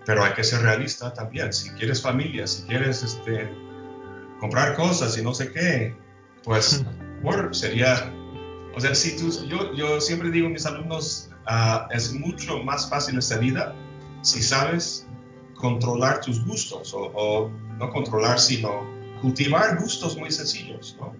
pero 0.05 0.23
hay 0.23 0.33
que 0.33 0.43
ser 0.43 0.61
realista 0.61 1.13
también. 1.13 1.53
Si 1.53 1.69
quieres 1.71 2.01
familia, 2.01 2.47
si 2.47 2.63
quieres 2.63 3.03
este, 3.03 3.49
comprar 4.39 4.75
cosas 4.75 5.17
y 5.17 5.21
no 5.21 5.33
sé 5.33 5.51
qué, 5.51 5.95
pues 6.43 6.83
por, 7.21 7.53
sería, 7.53 8.11
o 8.75 8.79
sea, 8.79 8.95
si 8.95 9.17
tú, 9.17 9.29
yo, 9.47 9.73
yo 9.75 9.99
siempre 10.01 10.31
digo 10.31 10.47
a 10.47 10.49
mis 10.49 10.65
alumnos, 10.65 11.29
uh, 11.47 11.91
es 11.91 12.13
mucho 12.13 12.63
más 12.63 12.89
fácil 12.89 13.17
esta 13.17 13.37
vida 13.37 13.75
si 14.21 14.41
sabes 14.41 15.07
controlar 15.55 16.21
tus 16.21 16.43
gustos, 16.45 16.93
o, 16.93 17.11
o 17.13 17.51
no 17.77 17.89
controlar, 17.89 18.39
sino 18.39 18.98
cultivar 19.21 19.79
gustos 19.79 20.17
muy 20.17 20.31
sencillos, 20.31 20.95
¿no? 20.99 21.13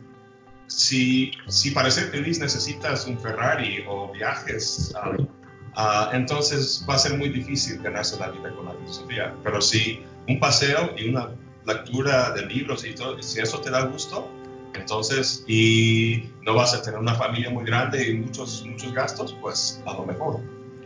si, 0.70 1.32
si 1.48 1.72
para 1.72 1.90
ser 1.92 2.06
feliz 2.06 2.40
necesitas 2.40 3.06
un 3.08 3.20
Ferrari 3.20 3.84
o 3.88 4.12
viajes, 4.12 4.94
uh, 4.96 5.22
uh, 5.22 6.14
entonces 6.14 6.86
va 6.88 6.96
a 6.96 7.00
ser 7.00 7.18
muy 7.18 7.30
difícil 7.30 7.82
ganarse 7.82 8.18
la 8.20 8.30
vida 8.30 8.54
con 8.56 8.66
la 8.66 8.74
filosofía. 8.74 9.36
Pero 9.44 9.62
si 9.62 10.02
un 10.28 10.40
paseo 10.40 10.92
y 10.96 11.10
una 11.10 11.30
lectura 11.66 12.32
de 12.32 12.46
libros 12.46 12.86
y 12.86 12.94
todo, 12.94 13.22
si 13.22 13.40
eso 13.40 13.60
te 13.60 13.72
da 13.72 13.82
gusto, 13.82 14.30
entonces, 14.76 15.44
y 15.48 16.30
no 16.46 16.54
vas 16.54 16.74
a 16.76 16.82
tener 16.82 17.00
una 17.00 17.16
familia 17.16 17.50
muy 17.50 17.66
grande 17.66 18.08
y 18.08 18.14
muchos, 18.18 18.64
muchos 18.66 18.94
gastos, 18.94 19.36
pues 19.42 19.82
a 19.88 19.94
lo 19.94 20.06
mejor. 20.06 20.40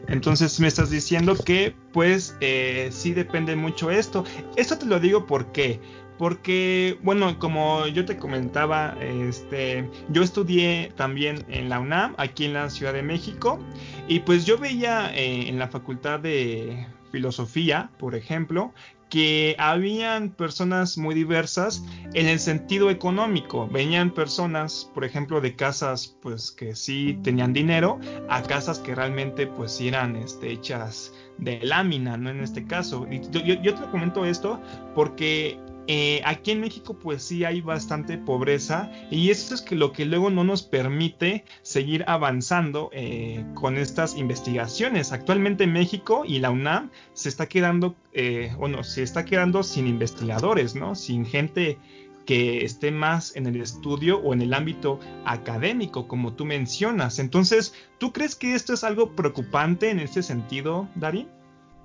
Entonces 0.08 0.60
me 0.60 0.67
estás 0.67 0.89
diciendo 0.89 1.36
que 1.36 1.75
pues 1.93 2.36
eh, 2.41 2.89
sí 2.91 3.13
depende 3.13 3.55
mucho 3.55 3.89
esto. 3.89 4.25
Esto 4.55 4.77
te 4.77 4.86
lo 4.86 5.00
digo 5.00 5.25
porque 5.25 5.79
porque, 6.24 6.98
bueno, 7.03 7.38
como 7.38 7.86
yo 7.88 8.06
te 8.06 8.15
comentaba, 8.15 8.96
este, 9.01 9.89
yo 10.08 10.24
estudié 10.24 10.94
también 10.96 11.44
en 11.50 11.68
la 11.68 11.82
UNAM, 11.82 12.15
aquí 12.18 12.46
en 12.46 12.53
la 12.53 12.70
Ciudad 12.70 12.94
de 12.94 13.03
México, 13.03 13.60
y 14.08 14.22
pues 14.22 14.46
yo 14.46 14.58
veía 14.58 15.13
eh, 15.13 15.50
en 15.50 15.60
la 15.60 15.68
Facultad 15.68 16.22
de 16.22 16.88
Filosofía, 17.12 17.89
por 18.00 18.15
ejemplo, 18.15 18.74
que 19.10 19.58
habían 19.60 20.30
personas 20.30 20.98
muy 20.98 21.13
diversas 21.13 21.84
en 22.13 22.27
el 22.27 22.39
sentido 22.39 22.89
económico. 22.89 23.68
Venían 23.68 24.10
personas, 24.12 24.89
por 24.94 25.03
ejemplo, 25.03 25.42
de 25.42 25.58
casas 25.58 26.18
pues 26.22 26.51
que 26.51 26.74
sí 26.74 27.20
tenían 27.22 27.51
dinero 27.51 28.00
a 28.30 28.42
casas 28.44 28.80
que 28.80 28.96
realmente 28.96 29.46
pues 29.46 29.80
eran 29.82 30.15
este, 30.15 30.53
hechas 30.53 31.12
de 31.38 31.60
lámina, 31.63 32.15
¿no? 32.15 32.30
En 32.30 32.39
este 32.39 32.65
caso. 32.65 33.06
Yo, 33.30 33.42
yo, 33.42 33.62
yo 33.62 33.75
te 33.75 33.86
comento 33.92 34.25
esto 34.25 34.62
porque 34.96 35.60
eh, 35.88 36.22
aquí 36.24 36.52
en 36.52 36.62
México 36.62 36.98
pues 36.98 37.24
sí 37.24 37.44
hay 37.44 37.60
bastante 37.60 38.18
pobreza 38.18 38.90
y 39.12 39.32
eso 39.32 39.54
es 39.54 39.62
que 39.62 39.75
lo 39.75 39.92
que 39.92 40.06
luego 40.06 40.30
no 40.30 40.46
nos 40.46 40.63
permite 40.63 41.44
seguir 41.62 42.06
avanzando 42.08 42.90
eh, 42.94 43.46
con 43.54 43.78
estas 43.78 44.16
investigaciones. 44.16 45.12
Actualmente 45.12 45.68
México 45.68 46.24
y 46.25 46.40
la 46.40 46.52
UNAM 46.52 46.90
se 47.13 47.28
está 47.28 47.48
quedando, 47.48 47.96
eh, 48.13 48.54
bueno, 48.58 48.84
se 48.84 49.04
está 49.04 49.25
quedando 49.25 49.62
sin 49.63 49.88
investigadores, 49.88 50.75
¿no? 50.75 50.96
Sin 50.96 51.25
gente 51.25 51.78
que 52.25 52.63
esté 52.63 52.90
más 52.92 53.36
en 53.36 53.48
el 53.48 53.60
estudio 53.60 54.20
o 54.20 54.34
en 54.34 54.42
el 54.42 54.54
ámbito 54.54 55.02
académico, 55.25 56.08
como 56.08 56.32
tú 56.34 56.46
mencionas. 56.46 57.20
Entonces, 57.20 57.74
¿tú 57.98 58.13
crees 58.13 58.36
que 58.36 58.56
esto 58.56 58.74
es 58.74 58.86
algo 58.86 59.13
preocupante 59.13 59.90
en 59.90 60.00
este 60.00 60.24
sentido, 60.24 60.88
Darín? 60.96 61.28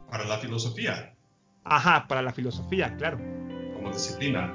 Para 0.08 0.24
la 0.24 0.38
filosofía. 0.38 1.14
Ajá, 1.64 2.06
para 2.06 2.22
la 2.22 2.32
filosofía, 2.32 2.96
claro 2.96 3.18
como 3.78 3.92
disciplina. 3.92 4.54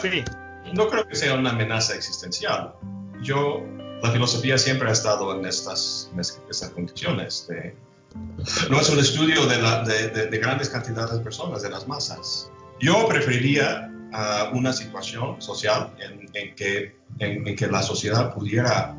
Sí. 0.00 0.24
No 0.72 0.88
creo 0.88 1.06
que 1.06 1.14
sea 1.14 1.34
una 1.34 1.50
amenaza 1.50 1.94
existencial. 1.94 2.74
Yo, 3.22 3.62
la 4.02 4.10
filosofía 4.10 4.58
siempre 4.58 4.88
ha 4.88 4.92
estado 4.92 5.38
en 5.38 5.46
estas, 5.46 6.10
en 6.12 6.20
estas 6.20 6.70
condiciones. 6.70 7.46
De, 7.48 7.74
no 8.70 8.80
es 8.80 8.88
un 8.90 8.98
estudio 8.98 9.46
de, 9.46 9.60
la, 9.60 9.82
de, 9.84 10.08
de, 10.08 10.26
de, 10.26 10.38
grandes 10.38 10.68
cantidades 10.68 11.18
de 11.18 11.20
personas, 11.20 11.62
de 11.62 11.70
las 11.70 11.86
masas. 11.86 12.50
Yo 12.80 13.06
preferiría 13.08 13.90
uh, 14.12 14.56
una 14.56 14.72
situación 14.72 15.40
social 15.40 15.94
en, 15.98 16.28
en 16.34 16.54
que, 16.54 16.96
en, 17.18 17.46
en, 17.46 17.56
que 17.56 17.66
la 17.66 17.82
sociedad 17.82 18.32
pudiera 18.34 18.96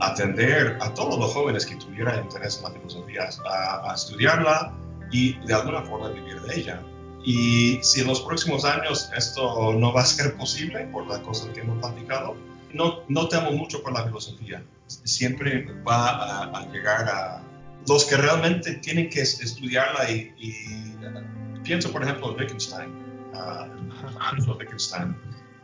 atender 0.00 0.78
a 0.80 0.92
todos 0.94 1.18
los 1.18 1.32
jóvenes 1.32 1.64
que 1.64 1.76
tuvieran 1.76 2.24
interés 2.24 2.58
en 2.58 2.64
la 2.64 2.70
filosofía, 2.70 3.28
a, 3.46 3.90
a 3.90 3.94
estudiarla 3.94 4.72
y 5.10 5.38
de 5.46 5.54
alguna 5.54 5.82
forma 5.82 6.10
vivir 6.10 6.40
de 6.42 6.54
ella. 6.54 6.82
Y 7.26 7.80
si 7.82 8.02
en 8.02 8.06
los 8.06 8.20
próximos 8.20 8.64
años 8.64 9.10
esto 9.16 9.74
no 9.74 9.92
va 9.92 10.02
a 10.02 10.06
ser 10.06 10.36
posible 10.36 10.86
por 10.92 11.06
las 11.08 11.18
cosas 11.18 11.48
que 11.48 11.60
hemos 11.60 11.78
platicado, 11.80 12.36
no, 12.72 13.00
no 13.08 13.28
temo 13.28 13.50
mucho 13.50 13.82
por 13.82 13.92
la 13.92 14.04
filosofía. 14.04 14.64
Siempre 14.86 15.66
va 15.82 16.08
a, 16.08 16.58
a 16.60 16.72
llegar 16.72 17.08
a 17.08 17.42
los 17.88 18.04
que 18.04 18.16
realmente 18.16 18.74
tienen 18.76 19.08
que 19.10 19.22
estudiarla 19.22 20.10
y, 20.10 20.34
y 20.38 20.96
uh, 21.04 21.62
pienso 21.62 21.90
por 21.92 22.02
ejemplo 22.02 22.30
en 22.30 22.40
Wittgenstein, 22.40 22.90
uh, 23.34 24.52
Wittgenstein, 24.58 25.16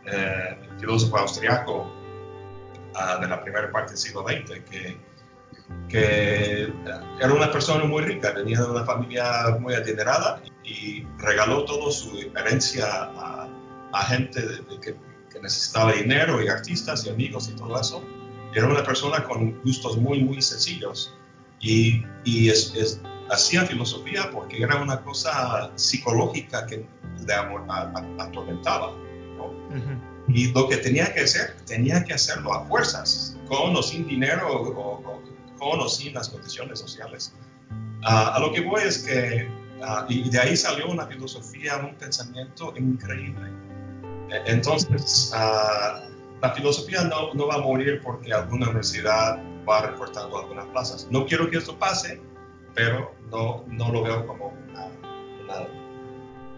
eh, 0.06 0.58
filósofo 0.80 1.16
austriaco 1.18 1.92
uh, 2.94 3.20
de 3.20 3.28
la 3.28 3.40
primera 3.42 3.70
parte 3.70 3.92
del 3.92 3.98
siglo 3.98 4.24
XX, 4.26 4.60
que, 4.68 4.96
que 5.88 6.72
era 7.20 7.32
una 7.32 7.50
persona 7.50 7.84
muy 7.84 8.02
rica, 8.02 8.32
venía 8.32 8.60
de 8.60 8.70
una 8.70 8.84
familia 8.84 9.56
muy 9.60 9.74
adinerada 9.74 10.42
y 10.64 11.04
regaló 11.18 11.64
toda 11.64 11.92
su 11.92 12.30
herencia 12.36 12.86
a, 12.86 13.48
a 13.92 14.04
gente 14.04 14.40
de, 14.40 14.56
de 14.56 14.80
que, 14.80 14.96
que, 15.30 15.40
necesitaba 15.40 15.92
dinero 15.92 16.42
y 16.42 16.48
artistas 16.48 17.06
y 17.06 17.10
amigos 17.10 17.48
y 17.48 17.56
todo 17.56 17.78
eso. 17.80 18.02
Era 18.54 18.66
una 18.66 18.82
persona 18.84 19.24
con 19.24 19.60
gustos 19.62 19.96
muy, 19.96 20.22
muy 20.22 20.40
sencillos 20.40 21.14
y, 21.60 22.04
y 22.24 22.48
es, 22.48 22.74
es, 22.74 23.00
hacía 23.30 23.64
filosofía 23.64 24.30
porque 24.30 24.62
era 24.62 24.76
una 24.76 25.00
cosa 25.00 25.70
psicológica 25.76 26.66
que 26.66 26.86
le 27.26 27.34
atormentaba. 28.18 28.92
¿no? 29.36 29.46
Uh 29.46 29.74
-huh. 29.74 30.12
Y 30.28 30.52
lo 30.52 30.68
que 30.68 30.76
tenía 30.76 31.12
que 31.12 31.20
hacer, 31.20 31.56
tenía 31.66 32.04
que 32.04 32.14
hacerlo 32.14 32.52
a 32.52 32.64
fuerzas, 32.66 33.36
con 33.48 33.74
o 33.74 33.82
sin 33.82 34.06
dinero, 34.06 34.48
o, 34.48 35.02
o 35.04 35.11
con 35.62 35.80
o 35.80 35.88
sin 35.88 36.14
las 36.14 36.28
condiciones 36.28 36.80
sociales. 36.80 37.32
Uh, 38.02 38.34
a 38.34 38.38
lo 38.40 38.52
que 38.52 38.60
voy 38.60 38.82
es 38.82 38.98
que 38.98 39.48
Uh, 39.82 40.04
y 40.08 40.30
de 40.30 40.38
ahí 40.38 40.56
salió 40.56 40.88
una 40.88 41.06
filosofía, 41.06 41.76
un 41.78 41.94
pensamiento 41.96 42.72
increíble. 42.76 43.50
Entonces, 44.46 45.32
uh, 45.34 46.08
la 46.40 46.50
filosofía 46.54 47.02
no, 47.04 47.34
no, 47.34 47.48
va 47.48 47.56
a 47.56 47.58
morir 47.58 48.00
porque 48.02 48.32
alguna 48.32 48.66
universidad 48.66 49.42
va 49.68 49.86
recortando 49.86 50.38
algunas 50.38 50.66
plazas. 50.66 51.08
No 51.10 51.26
quiero 51.26 51.50
que 51.50 51.56
esto 51.58 51.76
pase, 51.78 52.20
pero 52.74 53.12
no, 53.32 53.64
no 53.66 53.90
lo 53.90 54.04
veo 54.04 54.24
como 54.24 54.54
una, 54.68 54.86
una 55.42 55.66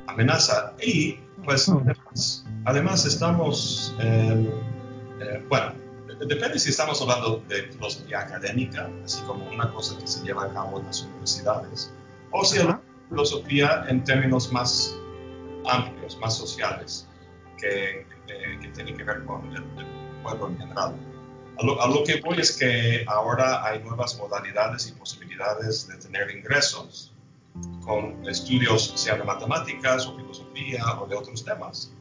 amenaza. 0.06 0.74
Y, 0.82 1.14
pues, 1.44 1.70
además, 1.70 2.46
además 2.66 3.06
estamos, 3.06 3.96
eh, 4.00 4.50
eh, 5.20 5.44
bueno, 5.48 5.72
depende 6.26 6.58
si 6.58 6.70
estamos 6.70 7.00
hablando 7.02 7.42
de 7.48 7.64
filosofía 7.64 8.20
académica, 8.20 8.90
así 9.04 9.22
como 9.22 9.48
una 9.50 9.70
cosa 9.72 9.98
que 9.98 10.06
se 10.06 10.22
lleva 10.24 10.44
a 10.44 10.52
cabo 10.52 10.80
en 10.80 10.86
las 10.86 11.02
universidades, 11.02 11.92
o 12.30 12.44
si 12.44 12.58
hablamos 12.58 12.82
filosofía 13.08 13.84
en 13.88 14.02
términos 14.04 14.52
más 14.52 14.96
amplios, 15.66 16.18
más 16.18 16.36
sociales, 16.36 17.06
que, 17.58 18.00
eh, 18.00 18.58
que 18.60 18.68
tienen 18.68 18.96
que 18.96 19.04
ver 19.04 19.24
con 19.24 19.46
el, 19.52 19.62
el 19.62 20.22
pueblo 20.22 20.48
en 20.48 20.58
general. 20.58 20.94
A 21.58 21.64
lo, 21.64 21.80
a 21.80 21.86
lo, 21.86 22.02
que 22.02 22.20
voy 22.20 22.40
es 22.40 22.56
que 22.56 23.04
ahora 23.06 23.64
hay 23.64 23.80
nuevas 23.82 24.18
modalidades 24.18 24.88
y 24.88 24.92
posibilidades 24.92 25.86
de 25.86 25.96
tener 25.98 26.30
ingresos 26.30 27.12
con 27.84 28.26
estudios, 28.28 28.92
sea 28.96 29.16
de 29.16 29.24
matemáticas 29.24 30.06
o 30.06 30.16
filosofía 30.16 30.84
o 31.00 31.06
de 31.06 31.14
otros 31.14 31.44
temas, 31.44 31.92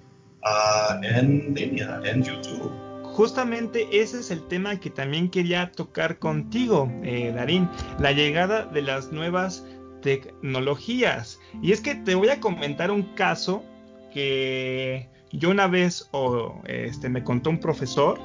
uh, 0.44 1.04
en 1.04 1.54
línea, 1.54 2.02
en 2.04 2.24
YouTube. 2.24 2.93
Justamente 3.14 3.88
ese 3.92 4.20
es 4.20 4.32
el 4.32 4.48
tema 4.48 4.80
que 4.80 4.90
también 4.90 5.30
quería 5.30 5.72
tocar 5.72 6.18
contigo, 6.18 6.92
eh, 7.04 7.32
Darín, 7.34 7.70
la 8.00 8.12
llegada 8.12 8.66
de 8.66 8.82
las 8.82 9.12
nuevas 9.12 9.64
tecnologías. 10.02 11.40
Y 11.62 11.74
es 11.74 11.82
que 11.82 11.94
te 11.94 12.16
voy 12.16 12.30
a 12.30 12.40
comentar 12.40 12.90
un 12.90 13.04
caso 13.14 13.64
que 14.12 15.08
yo 15.32 15.52
una 15.52 15.68
vez 15.68 16.10
o 16.12 16.60
este, 16.66 17.08
me 17.10 17.24
contó 17.24 17.50
un 17.50 17.60
profesor 17.60 18.20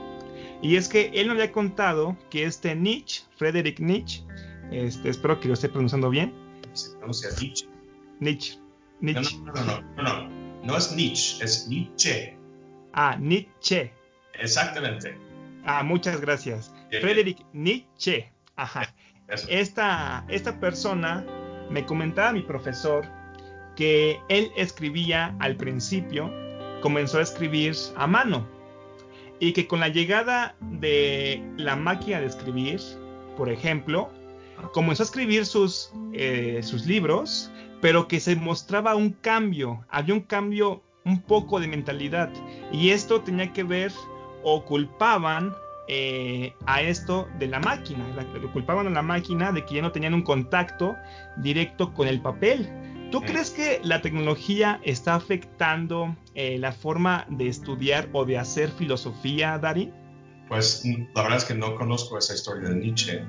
Y 0.61 0.77
es 0.77 0.89
que 0.89 1.11
él 1.15 1.27
me 1.27 1.33
había 1.33 1.53
contado 1.53 2.17
que 2.31 2.45
este 2.45 2.75
Nietzsche, 2.75 3.25
Friedrich 3.37 3.81
Nietzsche, 3.81 4.25
este, 4.73 5.11
espero 5.11 5.39
que 5.39 5.49
lo 5.49 5.55
esté 5.55 5.69
pronunciando 5.69 6.09
bien. 6.09 6.33
Se 6.73 6.97
pronuncia 6.97 7.29
Nietzsche. 7.41 7.69
Nietzsche. 8.21 8.59
No, 9.01 9.13
Nietzsche. 9.13 9.39
no, 9.39 9.53
no, 9.53 9.65
no, 9.65 9.83
no, 9.97 10.03
no, 10.03 10.65
no 10.65 10.77
es 10.77 10.97
Nietzsche, 10.97 11.45
es 11.45 11.69
Nietzsche. 11.69 12.39
Ah, 12.95 13.17
Nietzsche. 13.21 13.98
Exactamente. 14.39 15.17
Ah, 15.65 15.83
muchas 15.83 16.21
gracias. 16.21 16.73
Friedrich 16.91 17.45
Nietzsche. 17.53 18.31
Ajá. 18.57 18.95
Eso. 19.29 19.47
Esta, 19.51 20.25
esta 20.29 20.59
persona 20.59 21.25
me 21.71 21.85
comentaba 21.85 22.33
mi 22.33 22.43
profesor 22.43 23.05
que 23.77 24.19
él 24.29 24.51
escribía 24.57 25.37
al 25.39 25.57
principio, 25.57 26.33
comenzó 26.81 27.19
a 27.19 27.23
escribir 27.23 27.77
a 27.97 28.07
mano 28.07 28.49
y 29.41 29.53
que 29.53 29.67
con 29.67 29.81
la 29.81 29.89
llegada 29.89 30.57
de 30.61 31.43
la 31.57 31.77
máquina 31.77 32.21
de 32.21 32.27
escribir, 32.27 32.81
por 33.37 33.49
ejemplo, 33.49 34.11
comenzó 34.73 35.05
a 35.05 35.07
escribir 35.07 35.47
sus, 35.47 35.93
eh, 36.13 36.61
sus 36.63 36.87
libros, 36.87 37.53
pero 37.81 38.09
que 38.09 38.19
se 38.19 38.35
mostraba 38.35 38.97
un 38.97 39.11
cambio, 39.11 39.85
había 39.89 40.15
un 40.15 40.23
cambio 40.23 40.83
un 41.05 41.23
poco 41.23 41.61
de 41.61 41.69
mentalidad 41.69 42.31
y 42.73 42.91
esto 42.91 43.21
tenía 43.23 43.53
que 43.53 43.63
ver 43.63 43.93
o 44.43 44.65
culpaban 44.65 45.55
eh, 45.91 46.53
a 46.67 46.83
esto 46.83 47.29
de 47.39 47.47
la 47.47 47.61
máquina, 47.61 48.05
la- 48.15 48.23
lo 48.25 48.53
culpaban 48.53 48.87
a 48.87 48.91
la 48.91 49.01
máquina 49.03 49.53
de 49.53 49.65
que 49.65 49.77
ya 49.77 49.83
no 49.83 49.91
tenían 49.91 50.13
un 50.15 50.23
contacto 50.23 50.95
directo 51.39 51.95
con 51.95 52.09
el 52.09 52.21
papel. 52.21 52.69
¿Tú 53.11 53.23
crees 53.23 53.51
que 53.51 53.81
la 53.83 54.03
tecnología 54.03 54.81
está 54.85 55.15
afectando 55.15 56.15
eh, 56.35 56.59
la 56.59 56.73
forma 56.73 57.25
de 57.31 57.49
estudiar 57.49 58.11
o 58.13 58.27
de 58.27 58.37
hacer 58.37 58.69
filosofía, 58.71 59.59
Darín? 59.59 59.95
Pues 60.49 60.83
mm, 60.85 61.05
la 61.15 61.23
verdad 61.23 61.39
es 61.39 61.45
que 61.47 61.55
no 61.55 61.75
conozco 61.75 62.19
esa 62.19 62.35
historia 62.35 62.69
de 62.69 62.75
Nietzsche. 62.77 63.25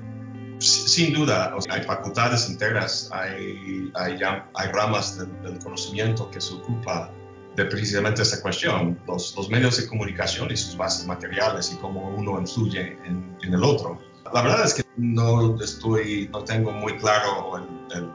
Sin 0.58 1.14
duda, 1.14 1.54
o 1.56 1.62
sea, 1.62 1.76
hay 1.76 1.82
facultades 1.84 2.46
enteras, 2.50 3.08
hay, 3.14 3.90
hay, 3.94 4.18
hay 4.54 4.68
ramas 4.70 5.16
del, 5.18 5.40
del 5.42 5.58
conocimiento 5.64 6.30
que 6.30 6.42
se 6.42 6.52
ocupa 6.52 7.10
de 7.56 7.64
precisamente 7.64 8.22
esta 8.22 8.40
cuestión, 8.40 8.98
los, 9.06 9.34
los 9.36 9.48
medios 9.50 9.76
de 9.76 9.86
comunicación 9.88 10.50
y 10.50 10.56
sus 10.56 10.76
bases 10.76 11.06
materiales 11.06 11.72
y 11.72 11.76
cómo 11.78 12.08
uno 12.16 12.38
influye 12.40 12.96
en, 13.04 13.36
en 13.42 13.54
el 13.54 13.62
otro. 13.64 13.98
La 14.32 14.42
verdad 14.42 14.64
es 14.64 14.74
que 14.74 14.84
no 14.96 15.60
estoy, 15.60 16.28
no 16.32 16.44
tengo 16.44 16.70
muy 16.72 16.96
claro 16.98 17.56
el- 17.58 17.96
el- 17.98 18.10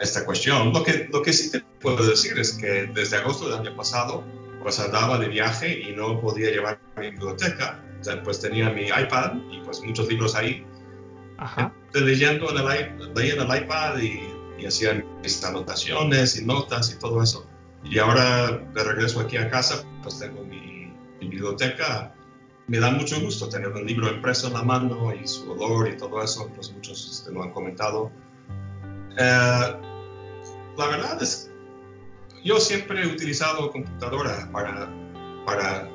esta 0.00 0.24
cuestión. 0.26 0.72
Lo 0.72 0.82
que, 0.82 1.08
lo 1.12 1.22
que 1.22 1.32
sí 1.32 1.50
te 1.50 1.60
puedo 1.80 2.04
decir 2.06 2.38
es 2.38 2.52
que 2.52 2.90
desde 2.92 3.16
agosto 3.16 3.48
del 3.48 3.60
año 3.60 3.74
pasado, 3.76 4.24
pues 4.62 4.78
andaba 4.80 5.18
de 5.18 5.28
viaje 5.28 5.80
y 5.88 5.94
no 5.94 6.20
podía 6.20 6.50
llevar 6.50 6.78
mi 6.98 7.10
biblioteca. 7.10 7.82
O 8.00 8.04
sea, 8.04 8.22
pues 8.22 8.40
tenía 8.40 8.68
mi 8.70 8.88
iPad 8.88 9.34
y 9.50 9.60
pues 9.64 9.80
muchos 9.82 10.08
libros 10.08 10.34
ahí. 10.34 10.66
Ajá. 11.38 11.72
Entonces, 11.86 12.02
leyendo 12.02 12.50
en 12.50 12.56
el, 12.58 13.14
leía 13.14 13.34
en 13.34 13.50
el 13.50 13.62
iPad 13.62 13.98
y, 13.98 14.20
y 14.58 14.66
hacía 14.66 15.02
mis 15.22 15.42
anotaciones 15.44 16.36
y 16.38 16.44
notas 16.44 16.92
y 16.92 16.98
todo 16.98 17.22
eso. 17.22 17.46
Y 17.88 17.98
ahora 17.98 18.50
de 18.74 18.84
regreso 18.84 19.20
aquí 19.20 19.36
a 19.36 19.48
casa, 19.48 19.84
pues 20.02 20.18
tengo 20.18 20.42
mi, 20.42 20.92
mi 21.20 21.28
biblioteca. 21.28 22.12
Me 22.66 22.80
da 22.80 22.90
mucho 22.90 23.20
gusto 23.20 23.48
tener 23.48 23.68
un 23.68 23.86
libro 23.86 24.08
impreso 24.12 24.48
en 24.48 24.54
la 24.54 24.62
mano 24.62 25.12
y 25.14 25.26
su 25.26 25.50
olor 25.52 25.88
y 25.88 25.96
todo 25.96 26.20
eso, 26.22 26.50
pues 26.54 26.72
muchos 26.72 27.08
este, 27.10 27.32
lo 27.32 27.44
han 27.44 27.52
comentado. 27.52 28.10
Eh, 29.16 29.76
la 30.76 30.86
verdad 30.88 31.22
es, 31.22 31.50
yo 32.44 32.58
siempre 32.58 33.02
he 33.02 33.06
utilizado 33.06 33.70
computadora 33.70 34.48
para, 34.52 34.90
para 35.46 35.88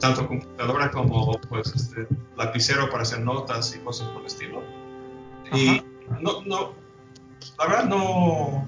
tanto 0.00 0.26
computadora 0.26 0.90
como 0.90 1.38
pues, 1.48 1.74
este, 1.74 2.08
lapicero 2.36 2.88
para 2.88 3.02
hacer 3.02 3.20
notas 3.20 3.76
y 3.76 3.80
cosas 3.80 4.08
por 4.08 4.22
el 4.22 4.26
estilo. 4.26 4.62
Y 5.52 5.82
no, 6.22 6.42
no, 6.46 6.72
la 7.58 7.66
verdad 7.66 7.84
no, 7.84 8.66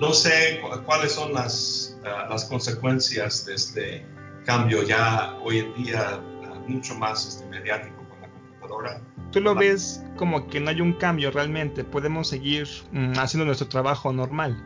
no 0.00 0.12
sé 0.12 0.60
cu- 0.60 0.82
cuáles 0.84 1.12
son 1.12 1.32
las, 1.32 1.85
las 2.28 2.44
consecuencias 2.44 3.44
de 3.46 3.54
este 3.54 4.06
cambio 4.44 4.82
ya 4.82 5.36
hoy 5.42 5.58
en 5.58 5.74
día 5.74 6.20
ah, 6.44 6.54
mucho 6.66 6.94
más 6.94 7.26
este, 7.26 7.46
mediático 7.46 7.96
con 8.08 8.20
la 8.20 8.28
computadora. 8.28 9.00
Tú 9.32 9.40
lo 9.40 9.54
ves 9.54 10.02
como 10.16 10.46
que 10.46 10.60
no 10.60 10.70
hay 10.70 10.80
un 10.80 10.92
cambio 10.94 11.30
realmente, 11.30 11.84
podemos 11.84 12.28
seguir 12.28 12.68
mm, 12.92 13.18
haciendo 13.18 13.44
nuestro 13.44 13.68
trabajo 13.68 14.12
normal. 14.12 14.56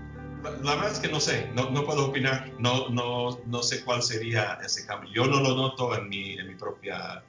La, 0.42 0.50
la 0.50 0.74
verdad 0.76 0.92
es 0.92 0.98
que 1.00 1.09
no 1.09 1.20
sé, 1.20 1.50
no, 1.55 1.70
no 1.70 1.85
puedo 1.85 2.07
opinar, 2.07 2.53
no, 2.59 2.88
no, 2.90 3.38
no 3.46 3.62
sé 3.62 3.85
cuál 3.85 4.03
sería 4.03 4.59
ese 4.64 4.87
cambio. 4.87 5.11
Yo 5.12 5.26
no 5.26 5.40
lo 5.40 5.57
noto 5.57 5.96
en 5.96 6.09
mi, 6.09 6.35
en 6.35 6.48
mi 6.48 6.55
propia 6.55 7.22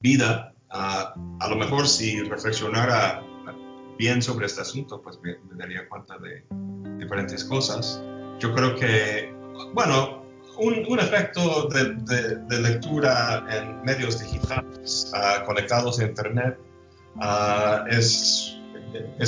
vida. 0.00 0.52
Ah, 0.70 1.14
a 1.40 1.48
lo 1.48 1.56
mejor 1.56 1.86
si 1.86 2.22
reflexionara 2.22 3.22
bien 3.98 4.22
sobre 4.22 4.46
este 4.46 4.62
asunto, 4.62 5.00
pues 5.00 5.20
me, 5.22 5.36
me 5.50 5.56
daría 5.56 5.88
cuenta 5.88 6.18
de 6.18 6.44
diferentes 6.98 7.44
cosas. 7.44 8.02
Yo 8.38 8.52
creo 8.54 8.74
que, 8.74 9.32
bueno, 9.72 10.22
un, 10.58 10.98
efecto 10.98 11.68
de, 11.68 12.60
lectura 12.60 13.44
en 13.50 13.82
medios 13.82 14.20
digitales 14.20 15.10
ah, 15.14 15.42
conectados 15.46 15.98
a 15.98 16.04
Internet 16.04 16.58
ah, 17.20 17.84
es, 17.90 18.58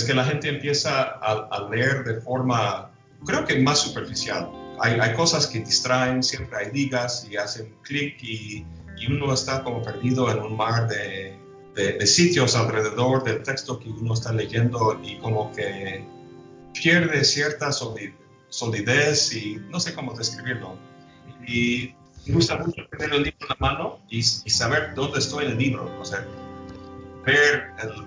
que 0.06 0.14
la 0.14 0.24
gente 0.24 0.48
empieza 0.48 1.02
a, 1.02 1.68
leer 1.70 2.04
de 2.04 2.20
forma, 2.20 2.90
creo 3.26 3.44
que 3.44 3.58
más 3.60 3.78
superficial. 3.80 4.50
Hay, 4.80 5.14
cosas 5.14 5.46
que 5.46 5.60
distraen, 5.60 6.22
siempre 6.22 6.58
hay 6.58 6.72
ligas 6.72 7.26
y 7.30 7.36
hacen 7.36 7.74
clic 7.82 8.22
y, 8.22 8.66
uno 9.08 9.34
está 9.34 9.62
como 9.62 9.82
perdido 9.82 10.30
en 10.30 10.38
un 10.38 10.56
mar 10.56 10.88
de, 10.88 11.36
sitios 12.06 12.54
alrededor 12.54 13.24
del 13.24 13.42
texto 13.42 13.78
que 13.80 13.88
uno 13.88 14.14
está 14.14 14.32
leyendo 14.32 15.00
y 15.02 15.18
como 15.18 15.50
que 15.52 16.06
pierde 16.72 17.24
cierta 17.24 17.72
soli- 17.72 18.14
solidez 18.54 19.32
y 19.34 19.56
no 19.68 19.80
sé 19.80 19.94
cómo 19.94 20.14
describirlo. 20.14 20.76
Y 21.46 21.94
me 22.26 22.34
gusta 22.34 22.56
mucho 22.58 22.82
tener 22.96 23.12
el 23.14 23.22
libro 23.24 23.38
en 23.42 23.48
la 23.48 23.56
mano 23.58 23.98
y, 24.08 24.18
y 24.18 24.50
saber 24.50 24.94
dónde 24.94 25.18
estoy 25.18 25.44
en 25.46 25.50
el 25.52 25.58
libro, 25.58 25.90
o 26.00 26.04
sea, 26.04 26.24
ver 27.26 27.70
el, 27.82 27.90
el, 27.90 27.98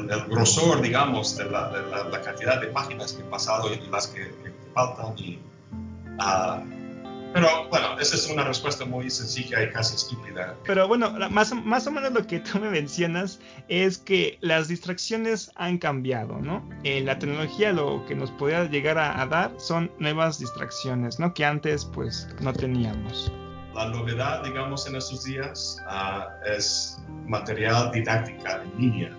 el- 0.00 0.10
el 0.10 0.24
grosor, 0.26 0.82
digamos, 0.82 1.36
de, 1.36 1.44
la, 1.48 1.68
de 1.70 1.88
la- 1.90 2.04
la 2.08 2.20
cantidad 2.20 2.60
de 2.60 2.66
páginas 2.68 3.12
que 3.12 3.22
he 3.22 3.26
pasado 3.26 3.72
y 3.72 3.78
las 3.90 4.08
que, 4.08 4.20
que 4.42 4.52
faltan. 4.74 5.16
Y, 5.18 5.38
ah, 6.18 6.60
pero 7.36 7.68
bueno, 7.68 7.98
esa 8.00 8.16
es 8.16 8.30
una 8.30 8.44
respuesta 8.44 8.86
muy 8.86 9.10
sencilla 9.10 9.62
y 9.62 9.70
casi 9.70 9.94
estúpida. 9.94 10.54
Pero 10.64 10.88
bueno, 10.88 11.10
más, 11.30 11.52
más 11.54 11.86
o 11.86 11.90
menos 11.90 12.12
lo 12.12 12.26
que 12.26 12.40
tú 12.40 12.58
me 12.58 12.70
mencionas 12.70 13.38
es 13.68 13.98
que 13.98 14.38
las 14.40 14.68
distracciones 14.68 15.52
han 15.54 15.76
cambiado, 15.76 16.38
¿no? 16.38 16.66
Eh, 16.82 17.02
la 17.02 17.18
tecnología 17.18 17.72
lo 17.72 18.04
que 18.06 18.14
nos 18.14 18.30
podría 18.30 18.64
llegar 18.64 18.96
a, 18.96 19.20
a 19.20 19.26
dar 19.26 19.52
son 19.58 19.90
nuevas 19.98 20.38
distracciones, 20.38 21.18
¿no? 21.18 21.34
Que 21.34 21.44
antes 21.44 21.84
pues 21.84 22.26
no 22.40 22.54
teníamos. 22.54 23.30
La 23.74 23.90
novedad, 23.90 24.42
digamos, 24.42 24.86
en 24.86 24.96
estos 24.96 25.24
días 25.24 25.76
ah, 25.88 26.28
es 26.46 26.98
material 27.26 27.92
didáctica 27.92 28.62
en 28.62 28.80
línea. 28.80 29.16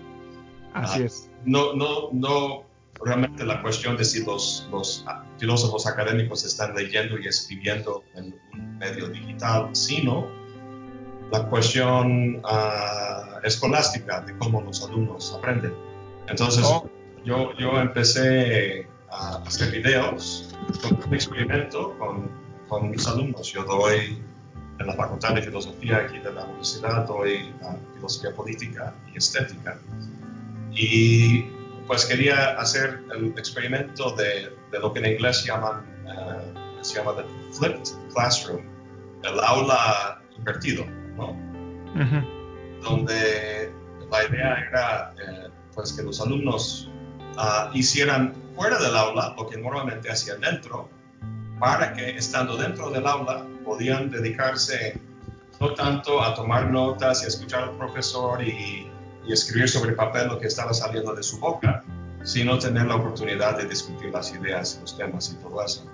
Así 0.74 1.02
Ah. 1.02 1.04
es. 1.06 1.30
no, 1.44 1.72
no, 1.74 2.08
no 2.12 2.64
realmente 3.04 3.44
la 3.44 3.62
cuestión 3.62 3.96
de 3.96 4.04
si 4.04 4.24
los, 4.24 4.68
los 4.70 5.04
ah, 5.06 5.24
filósofos 5.38 5.86
académicos 5.86 6.44
están 6.44 6.74
leyendo 6.74 7.18
y 7.18 7.26
escribiendo 7.26 8.04
en 8.14 8.34
un 8.52 8.78
medio 8.78 9.08
digital, 9.08 9.70
sino 9.72 10.28
la 11.30 11.46
cuestión 11.48 12.40
ah, 12.44 13.40
escolástica 13.44 14.20
de 14.22 14.36
cómo 14.38 14.62
los 14.62 14.82
alumnos 14.82 15.34
aprenden. 15.36 15.74
Entonces, 16.28 16.64
Oh. 16.66 16.88
yo, 17.24 17.52
yo 17.58 17.78
empecé 17.80 18.86
a 19.10 19.36
hacer 19.46 19.70
videos 19.72 20.54
con 20.82 21.02
un 21.06 21.14
experimento 21.14 21.96
con, 21.98 22.30
con 22.68 22.90
mis 22.90 23.06
alumnos. 23.06 23.52
Yo 23.52 23.64
doy 23.64 24.22
en 24.78 24.86
la 24.86 24.92
Facultad 24.94 25.34
de 25.34 25.42
Filosofía 25.42 25.98
aquí 25.98 26.18
de 26.18 26.32
la 26.32 26.44
universidad, 26.44 27.06
doy 27.06 27.52
filosofía 27.94 28.34
política 28.34 28.94
y 29.12 29.18
estética. 29.18 29.78
Y 30.72 31.46
pues 31.88 32.04
quería 32.04 32.50
hacer 32.60 33.02
el 33.16 33.28
experimento 33.30 34.12
de, 34.12 34.54
de 34.70 34.78
lo 34.78 34.92
que 34.92 35.00
en 35.00 35.06
inglés 35.06 35.42
llaman, 35.44 35.84
eh, 36.06 36.54
se 36.82 36.98
llama 36.98 37.16
the 37.16 37.24
flipped 37.58 37.88
classroom, 38.12 38.60
el 39.24 39.40
aula 39.40 40.22
invertido, 40.36 40.84
¿no? 41.16 41.34
Donde 42.82 43.72
la 44.10 44.24
idea 44.24 44.68
era 44.68 45.14
eh, 45.18 45.48
pues 45.74 45.94
que 45.94 46.02
los 46.02 46.20
alumnos 46.20 46.90
ah, 47.38 47.70
hicieran 47.72 48.34
fuera 48.54 48.78
del 48.78 48.94
aula 48.94 49.34
lo 49.36 49.48
que 49.48 49.56
normalmente 49.56 50.10
hacían 50.10 50.42
dentro, 50.42 50.90
para 51.58 51.94
que 51.94 52.10
estando 52.10 52.56
dentro 52.56 52.90
del 52.90 53.06
aula 53.06 53.46
podían 53.64 54.10
dedicarse 54.10 55.00
no 55.58 55.74
tanto 55.74 56.22
a 56.22 56.34
tomar 56.34 56.70
notas 56.70 57.24
y 57.24 57.26
escuchar 57.26 57.64
al 57.64 57.76
profesor 57.78 58.42
y, 58.46 58.87
y 59.28 59.32
escribir 59.32 59.68
sobre 59.68 59.92
papel 59.92 60.28
lo 60.28 60.40
que 60.40 60.46
estaba 60.46 60.72
saliendo 60.72 61.14
de 61.14 61.22
su 61.22 61.38
boca, 61.38 61.84
sino 62.24 62.58
tener 62.58 62.86
la 62.86 62.96
oportunidad 62.96 63.58
de 63.58 63.66
discutir 63.66 64.10
las 64.10 64.34
ideas 64.34 64.78
los 64.80 64.96
temas 64.96 65.30
y 65.30 65.42
todo 65.42 65.64
eso. 65.64 65.86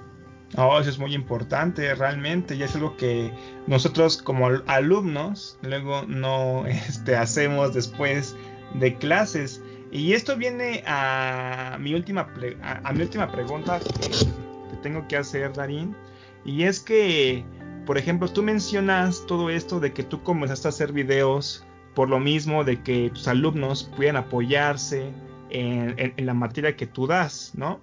Oh, 0.57 0.79
eso 0.79 0.89
es 0.89 0.99
muy 0.99 1.15
importante, 1.15 1.93
realmente, 1.97 2.55
y 2.55 2.63
es 2.63 2.77
algo 2.77 2.97
que 2.97 3.33
nosotros 3.67 4.23
como 4.23 4.47
alumnos 4.67 5.59
luego 5.63 6.05
no 6.07 6.65
este, 6.89 7.17
hacemos 7.17 7.75
después 7.75 8.37
de 8.75 8.97
clases. 8.97 9.61
Y 9.91 10.13
esto 10.13 10.37
viene 10.37 10.85
a 10.87 11.77
mi 11.81 11.95
última, 11.95 12.33
a, 12.63 12.93
mi 12.93 13.03
última 13.03 13.31
pregunta 13.31 13.81
que, 13.81 14.77
tengo 14.83 15.07
que 15.09 15.17
hacer, 15.17 15.53
Darín, 15.55 15.97
y 16.45 16.65
es 16.65 16.79
que, 16.79 17.45
por 17.87 17.97
ejemplo, 17.97 18.29
tú 18.29 18.43
mencionas 18.43 19.25
todo 19.27 19.51
esto 19.51 19.81
de 19.81 19.93
que 19.93 20.03
tú 20.03 20.23
comenzaste 20.23 20.69
a 20.69 20.71
hacer 20.71 20.93
videos 20.93 21.65
por 21.95 22.09
lo 22.09 22.21
mismo 22.21 22.65
de 22.65 22.83
que 22.83 23.11
tus 23.11 23.29
alumnos 23.29 23.91
puedan 23.97 24.17
apoyarse 24.17 25.13
en 25.51 26.27
la 26.27 26.35
materia 26.35 26.77
que 26.77 26.87
tú 26.87 27.07
das, 27.07 27.53
¿no? 27.55 27.81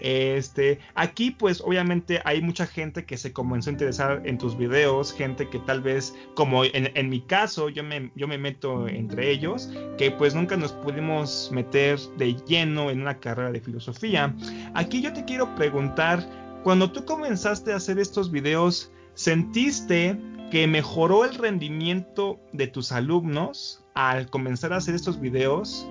Este, 0.00 0.80
aquí 0.94 1.30
pues 1.30 1.60
obviamente 1.60 2.20
hay 2.24 2.42
mucha 2.42 2.66
gente 2.66 3.04
que 3.04 3.16
se 3.16 3.32
comenzó 3.32 3.70
a 3.70 3.72
interesar 3.72 4.22
en 4.24 4.38
tus 4.38 4.56
videos, 4.56 5.12
gente 5.12 5.48
que 5.48 5.58
tal 5.60 5.80
vez, 5.82 6.14
como 6.34 6.64
en, 6.64 7.08
mi 7.08 7.20
caso, 7.20 7.68
yo 7.68 7.84
me, 7.84 8.10
yo 8.14 8.26
me 8.26 8.38
meto 8.38 8.88
entre 8.88 9.30
ellos, 9.30 9.70
que 9.96 10.10
pues 10.10 10.34
nunca 10.34 10.56
nos 10.56 10.72
pudimos 10.72 11.50
meter 11.52 11.98
de 12.18 12.34
lleno 12.46 12.90
en 12.90 13.00
una 13.00 13.18
carrera 13.18 13.52
de 13.52 13.60
filosofía. 13.60 14.34
Aquí 14.74 15.00
yo 15.00 15.12
te 15.12 15.24
quiero 15.24 15.54
preguntar, 15.54 16.22
cuando 16.64 16.90
tú 16.90 17.04
comenzaste 17.04 17.72
a 17.72 17.76
hacer 17.76 17.98
estos 17.98 18.30
videos, 18.30 18.90
¿sentiste 19.14 20.18
que 20.54 20.68
mejoró 20.68 21.24
el 21.24 21.34
rendimiento 21.34 22.38
de 22.52 22.68
tus 22.68 22.92
alumnos 22.92 23.84
al 23.94 24.30
comenzar 24.30 24.72
a 24.72 24.76
hacer 24.76 24.94
estos 24.94 25.20
videos 25.20 25.88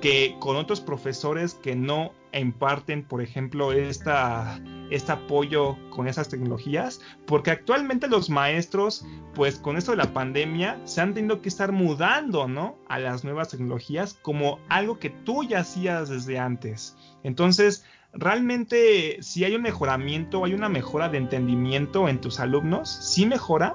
que 0.00 0.36
con 0.38 0.54
otros 0.54 0.80
profesores 0.80 1.54
que 1.54 1.74
no 1.74 2.12
imparten, 2.32 3.02
por 3.02 3.22
ejemplo, 3.22 3.72
esta, 3.72 4.60
este 4.92 5.10
apoyo 5.10 5.76
con 5.90 6.06
esas 6.06 6.28
tecnologías, 6.28 7.00
porque 7.26 7.50
actualmente 7.50 8.06
los 8.06 8.30
maestros, 8.30 9.04
pues 9.34 9.56
con 9.56 9.76
esto 9.76 9.90
de 9.90 9.96
la 9.96 10.12
pandemia, 10.12 10.80
se 10.84 11.00
han 11.00 11.12
tenido 11.12 11.42
que 11.42 11.48
estar 11.48 11.72
mudando, 11.72 12.46
¿no? 12.46 12.78
A 12.88 13.00
las 13.00 13.24
nuevas 13.24 13.48
tecnologías 13.48 14.14
como 14.14 14.60
algo 14.68 15.00
que 15.00 15.10
tú 15.10 15.42
ya 15.42 15.58
hacías 15.58 16.08
desde 16.08 16.38
antes. 16.38 16.96
Entonces, 17.24 17.84
realmente, 18.12 19.20
si 19.22 19.42
hay 19.42 19.56
un 19.56 19.62
mejoramiento, 19.62 20.44
hay 20.44 20.54
una 20.54 20.68
mejora 20.68 21.08
de 21.08 21.18
entendimiento 21.18 22.08
en 22.08 22.20
tus 22.20 22.38
alumnos, 22.38 22.88
¿sí 22.88 23.26
mejora? 23.26 23.74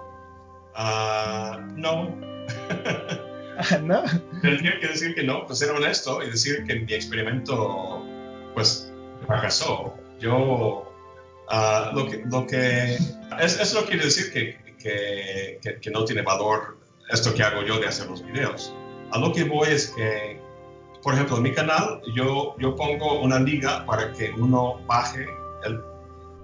Ah, 0.81 1.59
no. 1.75 2.15
¿No? 3.83 4.03
Tendría 4.41 4.79
que 4.79 4.87
decir 4.87 5.13
que 5.13 5.23
no, 5.23 5.45
pues 5.45 5.59
ser 5.59 5.71
honesto 5.71 6.23
y 6.23 6.27
decir 6.27 6.63
que 6.65 6.75
mi 6.75 6.93
experimento 6.93 8.01
pues 8.53 8.89
fracasó. 9.27 9.93
Yo, 10.21 10.89
uh, 11.51 11.93
lo 11.93 12.09
que, 12.09 12.23
lo 12.31 12.47
que 12.47 12.95
es, 13.41 13.59
eso 13.59 13.81
no 13.81 13.87
quiere 13.87 14.05
decir 14.05 14.31
que, 14.31 14.57
que, 14.81 15.79
que, 15.81 15.91
no 15.91 16.05
tiene 16.05 16.21
valor 16.21 16.77
esto 17.09 17.33
que 17.33 17.43
hago 17.43 17.61
yo 17.63 17.77
de 17.77 17.87
hacer 17.87 18.07
los 18.07 18.25
videos. 18.25 18.73
A 19.11 19.19
lo 19.19 19.33
que 19.33 19.43
voy 19.43 19.67
es 19.67 19.87
que, 19.87 20.39
por 21.03 21.13
ejemplo, 21.13 21.35
en 21.35 21.43
mi 21.43 21.51
canal 21.51 22.01
yo, 22.15 22.55
yo 22.57 22.77
pongo 22.77 23.19
una 23.19 23.37
liga 23.41 23.85
para 23.85 24.13
que 24.13 24.31
uno 24.31 24.79
baje 24.87 25.27
el, 25.65 25.81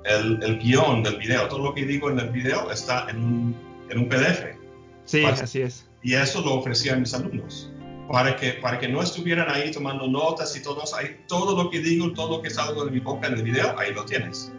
el, 0.03 0.43
el 0.43 0.59
guion 0.59 1.03
del 1.03 1.15
video. 1.19 1.47
Todo 1.47 1.63
lo 1.63 1.73
que 1.73 1.85
digo 1.85 2.09
en 2.09 2.19
el 2.19 2.31
video 2.31 2.69
está 2.69 3.07
en 3.09 3.23
un, 3.23 3.64
en 3.89 3.99
un 3.99 4.09
PDF. 4.09 4.57
Sí, 5.05 5.23
así 5.25 5.61
es. 5.61 5.87
Y 6.01 6.13
eso 6.13 6.41
lo 6.41 6.55
ofrecía 6.55 6.93
a 6.93 6.97
mis 6.97 7.13
alumnos 7.13 7.71
para 8.11 8.35
que, 8.35 8.53
para 8.53 8.79
que 8.79 8.87
no 8.87 9.01
estuvieran 9.01 9.49
ahí 9.49 9.71
tomando 9.71 10.07
notas 10.07 10.55
y 10.55 10.61
todo, 10.61 10.83
ahí, 10.95 11.19
todo 11.27 11.61
lo 11.61 11.69
que 11.69 11.79
digo, 11.79 12.11
todo 12.13 12.37
lo 12.37 12.43
que 12.43 12.49
salgo 12.49 12.85
de 12.85 12.91
mi 12.91 12.99
boca 12.99 13.27
en 13.27 13.35
el 13.35 13.43
video, 13.43 13.77
ahí 13.77 13.93
lo 13.93 14.05
tienes. 14.05 14.51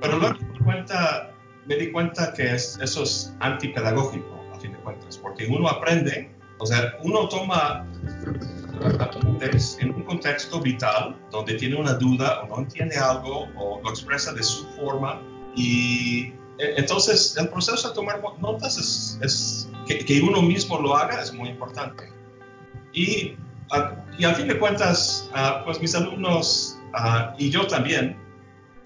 Pero 0.00 0.18
luego 0.18 0.38
me 0.40 0.52
di 0.52 0.58
cuenta, 0.64 1.34
me 1.66 1.76
di 1.76 1.92
cuenta 1.92 2.32
que 2.32 2.54
es, 2.54 2.78
eso 2.82 3.02
es 3.02 3.34
antipedagógico, 3.40 4.40
a 4.54 4.58
fin 4.58 4.72
de 4.72 4.78
cuentas, 4.78 5.18
porque 5.18 5.46
uno 5.46 5.68
aprende, 5.68 6.30
o 6.58 6.66
sea, 6.66 6.96
uno 7.02 7.28
toma 7.28 7.86
en 9.80 9.94
un 9.94 10.02
contexto 10.02 10.60
vital, 10.60 11.16
donde 11.30 11.54
tiene 11.54 11.76
una 11.76 11.94
duda 11.94 12.42
o 12.42 12.48
no 12.48 12.58
entiende 12.58 12.96
algo 12.96 13.48
o 13.56 13.80
lo 13.82 13.90
expresa 13.90 14.32
de 14.32 14.42
su 14.42 14.66
forma 14.70 15.20
y 15.56 16.32
entonces 16.58 17.36
el 17.36 17.48
proceso 17.48 17.88
de 17.88 17.94
tomar 17.94 18.20
notas 18.40 18.78
es, 18.78 19.18
es 19.22 19.68
que, 19.86 20.04
que 20.04 20.20
uno 20.20 20.42
mismo 20.42 20.80
lo 20.80 20.96
haga 20.96 21.22
es 21.22 21.32
muy 21.32 21.48
importante. 21.50 22.12
Y, 22.92 23.36
y 24.18 24.24
al 24.24 24.34
fin 24.34 24.48
de 24.48 24.58
cuentas, 24.58 25.30
ah, 25.34 25.62
pues 25.64 25.80
mis 25.80 25.94
alumnos 25.94 26.78
ah, 26.94 27.34
y 27.38 27.50
yo 27.50 27.66
también, 27.66 28.16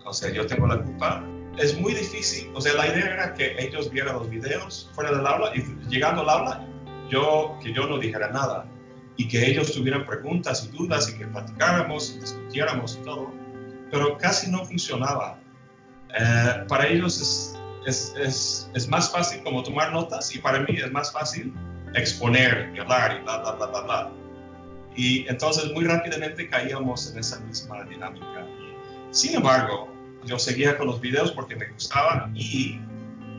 o 0.05 0.13
sea, 0.13 0.31
yo 0.33 0.47
tengo 0.47 0.67
la 0.67 0.83
culpa, 0.83 1.25
es 1.59 1.79
muy 1.79 1.95
difícil. 1.95 2.51
O 2.55 2.61
sea, 2.61 2.75
la 2.75 2.87
idea 2.89 3.15
era 3.15 3.35
que 3.35 3.57
ellos 3.59 3.91
vieran 3.91 4.17
los 4.17 4.29
videos 4.29 4.91
fuera 4.95 5.13
del 5.13 5.27
aula 5.27 5.53
y 5.55 5.63
llegando 5.89 6.23
al 6.23 6.29
aula, 6.29 6.67
yo, 7.09 7.59
que 7.63 7.73
yo 7.73 7.87
no 7.87 7.99
dijera 7.99 8.31
nada 8.31 8.67
y 9.17 9.29
que 9.29 9.47
ellos 9.47 9.73
tuvieran 9.73 10.07
preguntas 10.07 10.65
y 10.65 10.77
dudas 10.77 11.11
y 11.11 11.19
que 11.19 11.27
platicáramos 11.27 12.15
y 12.17 12.21
discutiéramos 12.21 12.99
y 13.01 13.05
todo, 13.05 13.31
pero 13.91 14.17
casi 14.19 14.51
no 14.51 14.65
funcionaba. 14.65 15.39
Eh, 16.19 16.65
para 16.69 16.89
ellos 16.89 17.21
es, 17.21 17.62
es, 17.87 18.15
es, 18.17 18.71
es, 18.75 18.89
más 18.89 19.11
fácil 19.11 19.43
como 19.43 19.63
tomar 19.63 19.93
notas 19.93 20.35
y 20.35 20.39
para 20.39 20.61
mí 20.61 20.77
es 20.77 20.91
más 20.93 21.13
fácil 21.13 21.53
exponer 21.95 22.73
y 22.75 22.81
hablar 22.81 23.19
y 23.19 23.25
bla, 23.25 23.39
bla, 23.39 23.53
bla, 23.53 23.67
bla, 23.67 23.81
bla. 23.83 24.11
Y 24.97 25.27
entonces 25.29 25.73
muy 25.73 25.85
rápidamente 25.85 26.49
caíamos 26.49 27.11
en 27.11 27.19
esa 27.19 27.41
misma 27.41 27.85
dinámica. 27.85 28.47
Sin 29.11 29.35
embargo, 29.35 29.89
yo 30.25 30.39
seguía 30.39 30.77
con 30.77 30.87
los 30.87 31.01
videos 31.01 31.33
porque 31.33 31.57
me 31.57 31.67
gustaba 31.69 32.31
y 32.35 32.79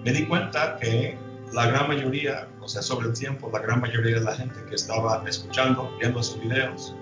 me 0.04 0.12
di 0.12 0.26
cuenta 0.26 0.78
que 0.78 1.18
la 1.54 1.68
gran 1.68 1.88
mayoría, 1.88 2.48
o 2.60 2.68
sea, 2.68 2.82
sobre 2.82 3.08
el 3.08 3.14
tiempo, 3.14 3.50
la 3.54 3.60
gran 3.60 3.80
mayoría 3.80 4.16
de 4.16 4.22
la 4.22 4.36
gente 4.36 4.56
que 4.68 4.76
estaba 4.76 5.24
escuchando, 5.28 5.96
viendo 6.00 6.20
esos 6.20 6.40
videos, 6.42 6.96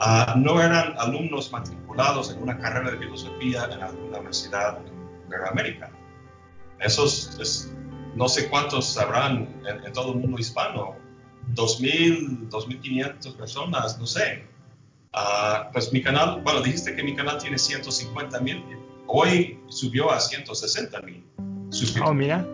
uh, 0.00 0.38
no 0.38 0.60
eran 0.60 0.94
alumnos 0.98 1.50
matriculados 1.50 2.30
en 2.30 2.42
una 2.42 2.58
carrera 2.58 2.90
de 2.90 2.98
filosofía 2.98 3.64
en 3.72 3.82
alguna 3.82 4.18
universidad 4.18 4.78
en 4.86 5.48
América. 5.50 5.90
Esos 6.84 7.38
es, 7.40 7.72
no 8.14 8.28
sé 8.28 8.48
cuántos 8.48 8.92
sabrán 8.92 9.48
en, 9.66 9.92
todo 9.92 10.12
el 10.12 10.18
mundo 10.18 10.38
hispano, 10.38 10.94
2.000, 11.54 12.50
2.500 12.50 13.36
personas, 13.36 13.98
no 13.98 14.06
sé. 14.06 14.44
Uh, 15.14 15.72
pues 15.72 15.92
mi 15.92 16.02
canal, 16.02 16.42
bueno, 16.42 16.60
dijiste 16.60 16.94
que 16.94 17.02
mi 17.02 17.14
canal 17.14 17.38
tiene 17.38 17.56
150 17.56 18.40
mil, 18.40 18.62
hoy 19.06 19.60
subió 19.68 20.10
a 20.10 20.18
160 20.18 21.00
mil 21.02 21.24
Oh, 22.04 22.14
mira. 22.14 22.46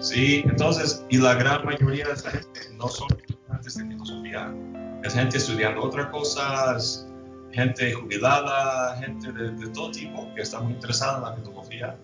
Sí, 0.00 0.42
entonces, 0.44 1.04
y 1.10 1.18
la 1.18 1.34
gran 1.34 1.64
mayoría 1.64 2.06
de 2.06 2.12
esa 2.12 2.30
gente 2.30 2.60
no 2.76 2.88
son 2.88 3.08
estudiantes 3.18 3.76
de 3.76 3.86
filosofía, 3.86 4.54
es 5.02 5.14
gente 5.14 5.38
estudiando 5.38 5.82
otras 5.82 6.06
cosas, 6.10 7.08
gente 7.52 7.92
jubilada, 7.92 8.96
gente 8.98 9.32
de, 9.32 9.50
de 9.50 9.66
todo 9.70 9.90
tipo 9.90 10.32
que 10.34 10.42
está 10.42 10.60
muy 10.60 10.74
interesada 10.74 11.18
en 11.18 11.22
la 11.24 11.32
filosofía. 11.34 11.96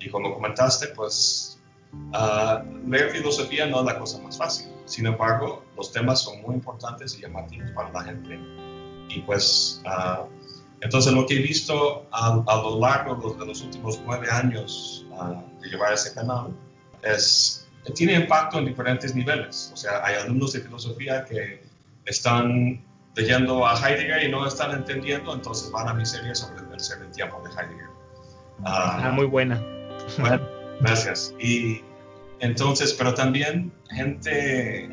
Y 0.00 0.08
como 0.08 0.34
comentaste, 0.34 0.88
pues 0.88 1.50
Uh, 1.92 2.88
leer 2.88 3.10
filosofía 3.10 3.66
no 3.66 3.80
es 3.80 3.86
la 3.86 3.98
cosa 3.98 4.20
más 4.22 4.36
fácil. 4.36 4.68
Sin 4.84 5.06
embargo, 5.06 5.64
los 5.76 5.92
temas 5.92 6.22
son 6.22 6.40
muy 6.42 6.54
importantes 6.54 7.16
y 7.18 7.22
llamativos 7.22 7.70
para 7.72 7.90
la 7.92 8.02
gente. 8.04 8.38
Y 9.08 9.20
pues, 9.22 9.82
uh, 9.84 10.26
entonces 10.80 11.12
lo 11.12 11.26
que 11.26 11.36
he 11.36 11.42
visto 11.42 12.06
a, 12.12 12.42
lo 12.62 12.78
largo 12.78 13.34
de 13.34 13.46
los 13.46 13.62
últimos 13.62 14.00
nueve 14.06 14.28
años 14.30 15.06
uh, 15.10 15.60
de 15.60 15.68
llevar 15.68 15.92
ese 15.92 16.14
canal 16.14 16.54
es 17.02 17.66
tiene 17.94 18.14
impacto 18.14 18.58
en 18.58 18.66
diferentes 18.66 19.14
niveles. 19.14 19.70
O 19.72 19.76
sea, 19.76 20.04
hay 20.04 20.14
alumnos 20.14 20.52
de 20.52 20.60
filosofía 20.60 21.24
que 21.24 21.62
están 22.04 22.84
leyendo 23.16 23.66
a 23.66 23.74
Heidegger 23.74 24.22
y 24.22 24.30
no 24.30 24.46
están 24.46 24.72
entendiendo, 24.72 25.34
entonces 25.34 25.70
van 25.72 25.88
a 25.88 25.94
mi 25.94 26.06
serie 26.06 26.34
sobre 26.34 26.60
el 26.60 26.68
tercer 26.68 27.10
tiempo 27.10 27.42
de 27.42 27.50
Heidegger. 27.50 27.88
ah, 28.64 29.10
muy 29.12 29.26
buena. 29.26 29.60
Gracias. 30.80 31.34
Y 31.38 31.82
entonces, 32.40 32.94
pero 32.94 33.14
también 33.14 33.72
gente 33.90 34.88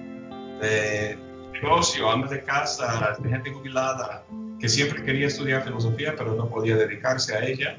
de 0.61 1.17
negocio, 1.61 2.09
amas 2.09 2.29
de 2.29 2.43
casa, 2.43 3.15
gente 3.23 3.51
jubilada, 3.51 4.23
que 4.59 4.67
siempre 4.67 5.03
quería 5.03 5.27
estudiar 5.27 5.63
filosofía, 5.63 6.15
pero 6.17 6.35
no 6.35 6.49
podía 6.49 6.75
dedicarse 6.75 7.35
a 7.35 7.45
ella. 7.45 7.77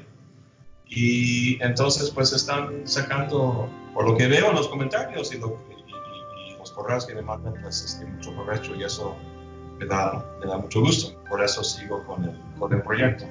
Y 0.87 1.61
entonces, 1.61 2.09
pues 2.09 2.33
están 2.33 2.87
sacando, 2.87 3.69
por 3.93 4.09
lo 4.09 4.17
que 4.17 4.27
veo 4.27 4.49
en 4.49 4.55
los 4.55 4.67
comentarios 4.67 5.33
y, 5.33 5.39
los 5.39 6.71
correos 6.71 7.05
que 7.05 7.15
me 7.15 7.21
mandan, 7.21 7.53
pues 7.61 7.83
este, 7.83 8.05
mucho 8.05 8.33
provecho 8.33 8.75
y 8.75 8.83
eso 8.83 9.15
me 9.77 9.85
da, 9.85 10.25
me 10.41 10.47
da 10.47 10.57
mucho 10.57 10.81
gusto. 10.81 11.21
Por 11.29 11.43
eso 11.43 11.63
sigo 11.63 12.03
con 12.05 12.23
el, 12.23 12.37
con 12.57 12.73
el 12.73 12.81
proyecto. 12.81 13.25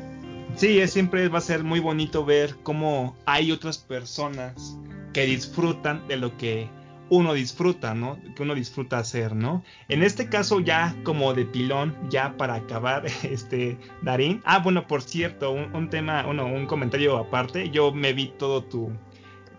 Sí, 0.58 0.80
es, 0.80 0.92
siempre 0.92 1.28
va 1.28 1.38
a 1.38 1.40
ser 1.40 1.62
muy 1.62 1.78
bonito 1.78 2.24
ver 2.24 2.56
cómo 2.64 3.16
hay 3.26 3.52
otras 3.52 3.78
personas 3.78 4.76
que 5.12 5.24
disfrutan 5.24 6.08
de 6.08 6.16
lo 6.16 6.36
que 6.36 6.68
uno 7.10 7.32
disfruta, 7.32 7.94
¿no? 7.94 8.18
Que 8.34 8.42
uno 8.42 8.56
disfruta 8.56 8.98
hacer, 8.98 9.36
¿no? 9.36 9.62
En 9.88 10.02
este 10.02 10.28
caso 10.28 10.58
ya 10.58 10.96
como 11.04 11.32
de 11.32 11.44
pilón, 11.44 11.96
ya 12.10 12.36
para 12.36 12.56
acabar, 12.56 13.06
este, 13.22 13.78
Darín. 14.02 14.42
Ah, 14.44 14.58
bueno, 14.58 14.88
por 14.88 15.02
cierto, 15.02 15.52
un, 15.52 15.90
tema, 15.90 16.26
uno, 16.26 16.46
un 16.46 16.66
comentario 16.66 17.16
aparte. 17.18 17.70
Yo 17.70 17.92
me 17.92 18.12
vi 18.12 18.32
todo 18.36 18.64
tu, 18.64 18.90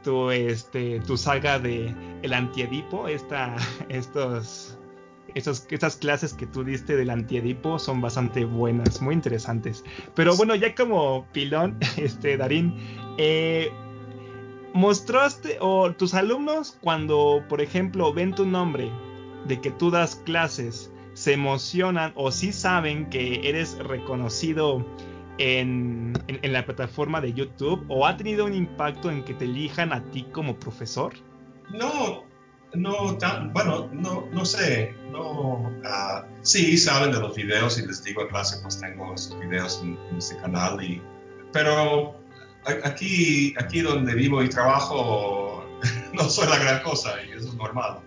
tu, 0.03 0.31
este, 0.31 0.99
tu 0.99 1.15
saga 1.15 1.59
de 1.59 1.95
el 2.23 2.33
antiedipo, 2.33 3.07
esta, 3.07 3.55
estos, 3.87 4.77
estos, 5.35 5.67
estas 5.69 5.95
clases 5.95 6.33
que 6.33 6.45
tú 6.45 6.63
diste 6.63 6.95
del 6.95 7.09
antiedipo 7.09 7.79
son 7.79 8.01
bastante 8.01 8.45
buenas, 8.45 9.01
muy 9.01 9.13
interesantes. 9.13 9.83
Pero 10.15 10.35
bueno, 10.35 10.55
ya 10.55 10.75
como 10.75 11.25
pilón, 11.31 11.77
este, 11.97 12.37
Darín, 12.37 12.75
eh, 13.17 13.71
mostraste 14.73 15.57
o 15.59 15.91
tus 15.93 16.13
alumnos 16.13 16.77
cuando, 16.81 17.43
por 17.49 17.61
ejemplo, 17.61 18.13
ven 18.13 18.33
tu 18.33 18.45
nombre 18.45 18.91
de 19.47 19.59
que 19.59 19.71
tú 19.71 19.91
das 19.91 20.15
clases, 20.15 20.91
se 21.13 21.33
emocionan 21.33 22.13
o 22.15 22.31
sí 22.31 22.53
saben 22.53 23.09
que 23.09 23.41
eres 23.43 23.77
reconocido 23.79 24.85
en, 25.39 26.13
la 26.43 26.65
plataforma 26.65 27.21
de 27.21 27.33
YouTube 27.33 27.83
o 27.87 28.05
ha 28.05 28.15
tenido 28.17 28.45
un 28.45 28.53
impacto 28.53 29.09
en 29.09 29.23
que 29.23 29.33
te 29.33 29.45
elijan 29.45 29.91
a 29.93 30.03
ti 30.11 30.23
como 30.31 30.55
profesor? 30.57 31.13
No, 31.71 32.23
no 32.73 33.17
tan, 33.17 33.51
bueno, 33.53 33.89
no, 33.91 34.27
no 34.31 34.45
sé, 34.45 34.95
no, 35.11 35.71
uh, 35.83 36.23
sí 36.41 36.77
saben 36.77 37.11
de 37.11 37.19
los 37.19 37.35
videos 37.35 37.79
y 37.79 37.85
les 37.85 38.03
digo 38.03 38.21
en 38.21 38.27
clase 38.27 38.59
pues 38.61 38.79
tengo 38.79 39.13
esos 39.13 39.39
videos 39.39 39.81
en, 39.83 39.97
en 40.09 40.17
este 40.17 40.37
canal 40.37 40.81
y, 40.83 41.01
pero 41.51 42.15
aquí, 42.83 43.53
aquí 43.57 43.81
donde 43.81 44.13
vivo 44.13 44.43
y 44.43 44.49
trabajo 44.49 45.65
no 46.13 46.29
soy 46.29 46.47
la 46.47 46.57
gran 46.59 46.83
cosa 46.83 47.15
y 47.23 47.31
eso 47.31 47.49
es 47.49 47.55
normal. 47.55 47.99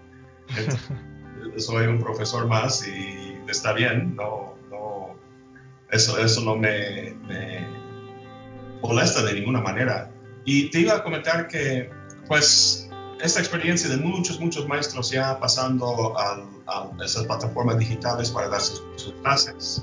soy 1.56 1.86
un 1.86 2.02
profesor 2.02 2.46
más 2.46 2.86
y 2.86 3.38
está 3.48 3.72
bien, 3.72 4.14
no, 4.16 4.56
no, 4.70 5.16
eso, 5.90 6.18
eso 6.18 6.40
no 6.42 6.56
me, 6.56 7.14
molesta 8.82 9.22
de 9.22 9.34
ninguna 9.34 9.60
manera. 9.60 10.10
Y 10.44 10.70
te 10.70 10.80
iba 10.80 10.94
a 10.94 11.02
comentar 11.02 11.46
que, 11.48 11.90
pues, 12.26 12.90
esta 13.22 13.38
experiencia 13.38 13.88
de 13.88 13.96
muchos, 13.98 14.40
muchos 14.40 14.66
maestros 14.66 15.10
ya 15.10 15.38
pasando 15.38 16.18
a, 16.18 16.42
esas 17.04 17.24
plataformas 17.24 17.78
digitales 17.78 18.30
para 18.30 18.48
dar 18.48 18.60
sus, 18.60 18.82
clases. 19.22 19.82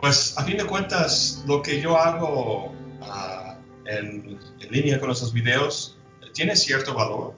Pues 0.00 0.36
a 0.38 0.44
fin 0.44 0.56
de 0.56 0.64
cuentas, 0.64 1.44
lo 1.46 1.62
que 1.62 1.80
yo 1.80 1.96
hago 1.96 2.72
ah, 3.02 3.56
en, 3.86 4.38
línea 4.70 4.98
con 4.98 5.10
esos 5.10 5.32
videos 5.32 5.96
tiene 6.32 6.56
cierto 6.56 6.94
valor. 6.94 7.34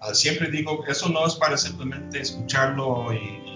Ah, 0.00 0.14
siempre 0.14 0.50
digo, 0.50 0.84
eso 0.86 1.08
no 1.08 1.26
es 1.26 1.34
para 1.34 1.56
simplemente 1.56 2.20
escucharlo 2.20 3.12
y, 3.12 3.48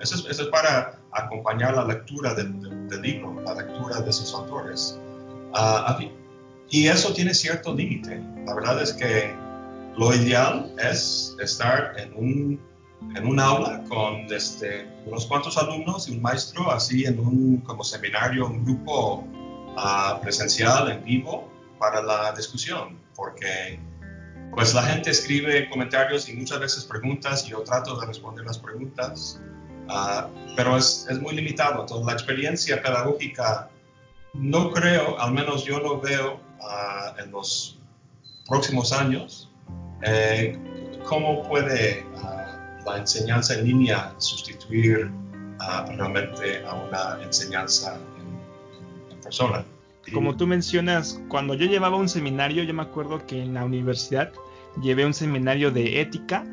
eso, 0.00 0.28
es, 0.28 0.40
para 0.48 0.98
acompañar 1.12 1.74
la 1.74 1.84
lectura 1.84 2.34
del, 2.34 2.60
libro, 3.02 3.40
la 3.42 3.54
lectura 3.54 4.00
de 4.00 4.12
sus 4.12 4.32
autores. 4.34 4.98
Ah, 5.54 5.98
y 6.70 6.86
eso 6.86 7.12
tiene 7.12 7.34
cierto 7.34 7.74
límite. 7.74 8.22
La 8.46 8.54
verdad 8.54 8.82
es 8.82 8.92
que 8.92 9.34
lo 9.96 10.14
ideal 10.14 10.72
es 10.78 11.36
estar 11.40 11.94
en 11.98 12.14
un 12.14 12.70
en 13.16 13.26
un 13.26 13.40
aula 13.40 13.82
con 13.88 14.32
este, 14.32 14.86
unos 15.06 15.26
cuantos 15.26 15.56
alumnos 15.56 16.08
y 16.08 16.12
un 16.12 16.22
maestro, 16.22 16.70
así 16.70 17.04
en 17.04 17.18
un 17.18 17.58
como 17.62 17.82
seminario, 17.82 18.46
un 18.46 18.64
grupo 18.64 19.24
uh, 19.76 20.20
presencial 20.20 20.90
en 20.90 21.04
vivo 21.04 21.50
para 21.78 22.02
la 22.02 22.32
discusión, 22.32 22.98
porque 23.16 23.80
pues 24.54 24.74
la 24.74 24.82
gente 24.82 25.10
escribe 25.10 25.68
comentarios 25.70 26.28
y 26.28 26.34
muchas 26.34 26.60
veces 26.60 26.84
preguntas 26.84 27.46
y 27.46 27.50
yo 27.50 27.62
trato 27.62 27.98
de 27.98 28.06
responder 28.06 28.44
las 28.44 28.58
preguntas, 28.58 29.40
uh, 29.88 30.28
pero 30.54 30.76
es, 30.76 31.06
es, 31.08 31.20
muy 31.20 31.34
limitado. 31.34 31.80
Entonces 31.80 32.06
la 32.06 32.12
experiencia 32.12 32.82
pedagógica 32.82 33.70
no 34.34 34.70
creo, 34.70 35.18
al 35.18 35.32
menos 35.32 35.64
yo 35.64 35.80
no 35.80 36.00
veo 36.00 36.38
en 37.18 37.30
los 37.30 37.78
próximos 38.48 38.92
años, 38.92 39.50
eh, 40.02 40.58
cómo 41.04 41.42
puede 41.48 42.04
la 42.84 42.98
enseñanza 42.98 43.54
en 43.54 43.66
línea 43.66 44.14
sustituir 44.18 45.10
realmente 45.88 46.64
a 46.64 46.74
una 46.74 47.22
enseñanza 47.22 47.98
en, 49.10 49.20
persona. 49.20 49.64
Como 50.12 50.36
tú 50.36 50.46
mencionas, 50.46 51.20
cuando 51.28 51.54
yo 51.54 51.66
llevaba 51.66 51.96
un 51.96 52.08
seminario, 52.08 52.64
yo 52.64 52.74
me 52.74 52.82
acuerdo 52.82 53.24
que 53.26 53.42
en 53.42 53.54
la 53.54 53.64
universidad 53.64 54.32
llevé 54.82 55.04
un 55.04 55.14
seminario 55.14 55.70
de 55.70 56.00
ética 56.00 56.44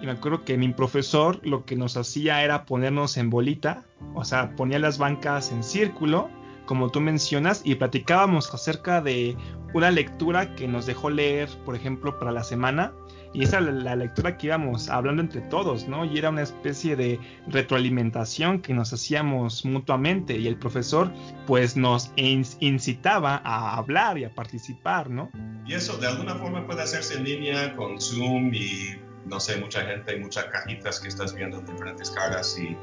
y 0.00 0.06
me 0.06 0.12
acuerdo 0.12 0.44
que 0.44 0.56
mi 0.56 0.68
profesor 0.68 1.40
lo 1.42 1.64
que 1.64 1.76
nos 1.76 1.96
hacía 1.96 2.44
era 2.44 2.64
ponernos 2.66 3.16
en 3.16 3.30
bolita, 3.30 3.84
o 4.14 4.24
sea, 4.24 4.54
ponía 4.54 4.78
las 4.78 4.98
bancas 4.98 5.50
en 5.50 5.62
círculo, 5.62 6.30
como 6.70 6.88
tú 6.88 7.00
mencionas, 7.00 7.62
y 7.64 7.74
platicábamos 7.74 8.54
acerca 8.54 9.00
de 9.00 9.36
una 9.74 9.90
lectura 9.90 10.54
que 10.54 10.68
nos 10.68 10.86
dejó 10.86 11.10
leer, 11.10 11.48
por 11.64 11.74
ejemplo, 11.74 12.16
para 12.16 12.30
la 12.30 12.44
semana, 12.44 12.92
y 13.34 13.42
esa 13.42 13.58
era 13.58 13.72
la 13.72 13.96
lectura 13.96 14.38
que 14.38 14.46
íbamos 14.46 14.88
hablando 14.88 15.20
entre 15.20 15.40
todos, 15.40 15.88
¿no? 15.88 16.04
Y 16.04 16.16
era 16.16 16.28
una 16.28 16.42
especie 16.42 16.94
de 16.94 17.18
retroalimentación 17.48 18.62
que 18.62 18.72
nos 18.72 18.92
hacíamos 18.92 19.64
mutuamente 19.64 20.38
y 20.38 20.46
el 20.46 20.58
profesor 20.58 21.12
pues 21.44 21.76
nos 21.76 22.12
incitaba 22.14 23.42
a 23.44 23.76
hablar 23.76 24.16
y 24.18 24.22
a 24.22 24.32
participar, 24.32 25.10
¿no? 25.10 25.28
Y 25.66 25.74
eso 25.74 25.96
de 25.96 26.06
alguna 26.06 26.36
forma 26.36 26.64
puede 26.68 26.82
hacerse 26.82 27.18
en 27.18 27.24
línea 27.24 27.74
con 27.74 28.00
Zoom 28.00 28.54
y 28.54 28.96
no 29.26 29.40
sé, 29.40 29.56
mucha 29.56 29.84
gente 29.84 30.16
y 30.16 30.20
muchas 30.20 30.44
cajitas 30.44 31.00
que 31.00 31.08
estás 31.08 31.34
viendo 31.34 31.58
en 31.58 31.66
diferentes 31.66 32.12
caras 32.12 32.56
y 32.56 32.76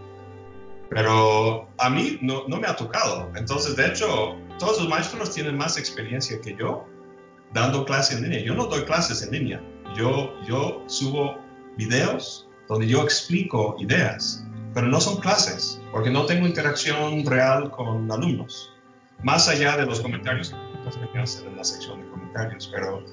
pero 0.90 1.70
a 1.78 1.90
mí 1.90 2.20
no, 2.22 2.48
no 2.48 2.58
me 2.58 2.68
ha 2.68 2.76
tocado. 2.76 3.32
Entonces, 3.36 3.76
de 3.76 3.88
hecho, 3.88 4.36
todos 4.60 4.80
los 4.80 4.90
maestros 4.90 5.34
tienen 5.34 5.58
más 5.58 5.78
experiencia 5.78 6.40
que 6.42 6.56
yo 6.56 6.86
dando 7.54 7.86
clases 7.86 8.18
en 8.18 8.24
línea. 8.24 8.44
Yo 8.44 8.56
no 8.56 8.66
doy 8.66 8.84
clases 8.84 9.22
en 9.24 9.32
línea 9.32 9.62
yo, 9.96 10.34
yo 10.48 10.84
subo 10.88 11.38
videos 11.78 12.48
donde 12.68 12.88
yo 12.88 13.04
explico 13.04 13.76
ideas, 13.80 14.46
pero 14.74 14.88
no 14.88 15.00
son 15.00 15.18
clases, 15.20 15.82
porque 15.92 16.10
no 16.10 16.26
tengo 16.26 16.46
interacción 16.46 17.26
real 17.26 17.72
con 17.72 18.12
alumnos, 18.12 18.74
más 19.24 19.48
allá 19.48 19.78
de 19.78 19.86
los 19.86 20.02
comentarios 20.02 20.54
que 21.12 21.20
hacen 21.20 21.48
en 21.48 21.58
la 21.58 21.64
sección 21.64 22.02
de 22.02 22.10
comentarios. 22.10 22.70
Pero 22.74 23.04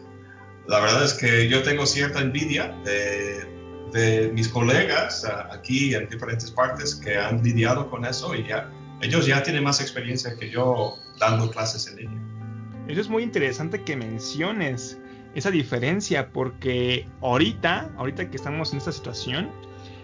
la 0.69 0.81
verdad 0.81 1.05
es 1.05 1.15
que 1.15 1.49
yo 1.49 1.63
tengo 1.63 1.87
cierta 1.87 2.21
envidia 2.21 2.69
de, 2.85 3.47
de 3.95 4.31
mis 4.35 4.49
colegas 4.49 5.25
aquí 5.53 5.95
en 5.95 6.09
diferentes 6.09 6.51
partes 6.51 6.97
que 6.97 7.17
han 7.17 7.43
lidiado 7.45 7.89
con 7.89 8.05
eso 8.05 8.35
y 8.35 8.45
ya, 8.45 8.69
ellos 9.01 9.25
ya 9.25 9.43
tienen 9.43 9.63
más 9.63 9.81
experiencia 9.81 10.37
que 10.37 10.51
yo 10.51 10.99
dando 11.21 11.49
clases 11.51 11.87
en 11.87 11.97
línea. 11.97 12.21
Eso 12.89 13.01
es 13.01 13.09
muy 13.09 13.23
interesante 13.23 13.83
que 13.83 13.97
menciones 13.97 14.99
esa 15.37 15.51
diferencia 15.53 16.33
porque 16.33 17.07
ahorita, 17.23 17.93
ahorita 17.97 18.31
que 18.31 18.37
estamos 18.37 18.73
en 18.73 18.79
esta 18.79 18.91
situación, 18.91 19.49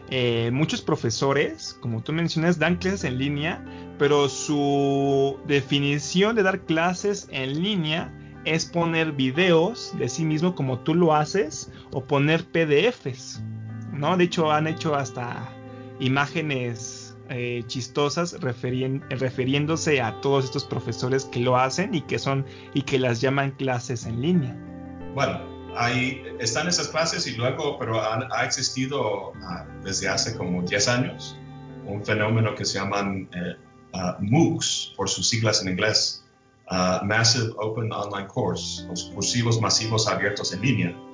eh, 0.08 0.50
muchos 0.52 0.82
profesores, 0.82 1.76
como 1.80 2.00
tú 2.00 2.12
mencionas, 2.12 2.60
dan 2.60 2.76
clases 2.76 3.02
en 3.02 3.18
línea, 3.18 3.64
pero 3.98 4.28
su 4.28 5.36
definición 5.46 6.36
de 6.36 6.44
dar 6.44 6.60
clases 6.60 7.26
en 7.32 7.60
línea 7.60 8.12
es 8.44 8.66
poner 8.66 9.12
videos 9.12 9.92
de 9.98 10.08
sí 10.08 10.24
mismo 10.24 10.54
como 10.54 10.78
tú 10.78 10.94
lo 10.94 11.14
haces 11.14 11.70
o 11.90 12.04
poner 12.04 12.44
PDFs, 12.44 13.42
¿no? 14.00 14.16
De 14.16 14.24
hecho 14.24 14.50
han 14.50 14.66
hecho 14.66 14.94
hasta 14.94 15.48
imágenes 16.00 17.14
eh, 17.28 17.62
chistosas 17.66 18.36
refiriéndose 18.40 20.00
a 20.00 20.20
todos 20.20 20.46
estos 20.46 20.64
profesores 20.64 21.26
que 21.26 21.38
lo 21.38 21.56
hacen 21.56 21.94
y 21.94 22.00
que 22.00 22.18
son 22.18 22.44
y 22.74 22.82
que 22.82 22.98
las 22.98 23.20
llaman 23.20 23.52
clases 23.52 24.06
en 24.06 24.20
línea. 24.20 24.56
Bueno, 25.14 25.40
ahí 25.76 26.22
están 26.40 26.66
esas 26.66 26.88
clases 26.88 27.26
y 27.26 27.36
luego, 27.36 27.78
pero 27.78 28.00
ha, 28.00 28.44
existido 28.44 29.32
ah, 29.42 29.64
desde 29.84 30.08
hace 30.08 30.36
como 30.36 30.62
10 30.62 30.88
años 30.88 31.36
un 31.86 32.04
fenómeno 32.04 32.54
que 32.54 32.64
se 32.64 32.78
llaman 32.78 33.28
ah, 33.92 34.16
MOOCs, 34.20 34.94
por 34.96 35.08
sus 35.08 35.28
siglas 35.28 35.62
en 35.62 35.72
inglés, 35.72 36.24
ah, 36.68 37.00
Massive 37.04 37.52
Open 37.58 37.92
Online 37.92 38.26
Course, 38.26 38.86
los 38.88 39.04
cursivos 39.14 39.60
masivos 39.60 40.08
abiertos 40.08 40.52
en 40.52 40.62
línea. 40.62 41.09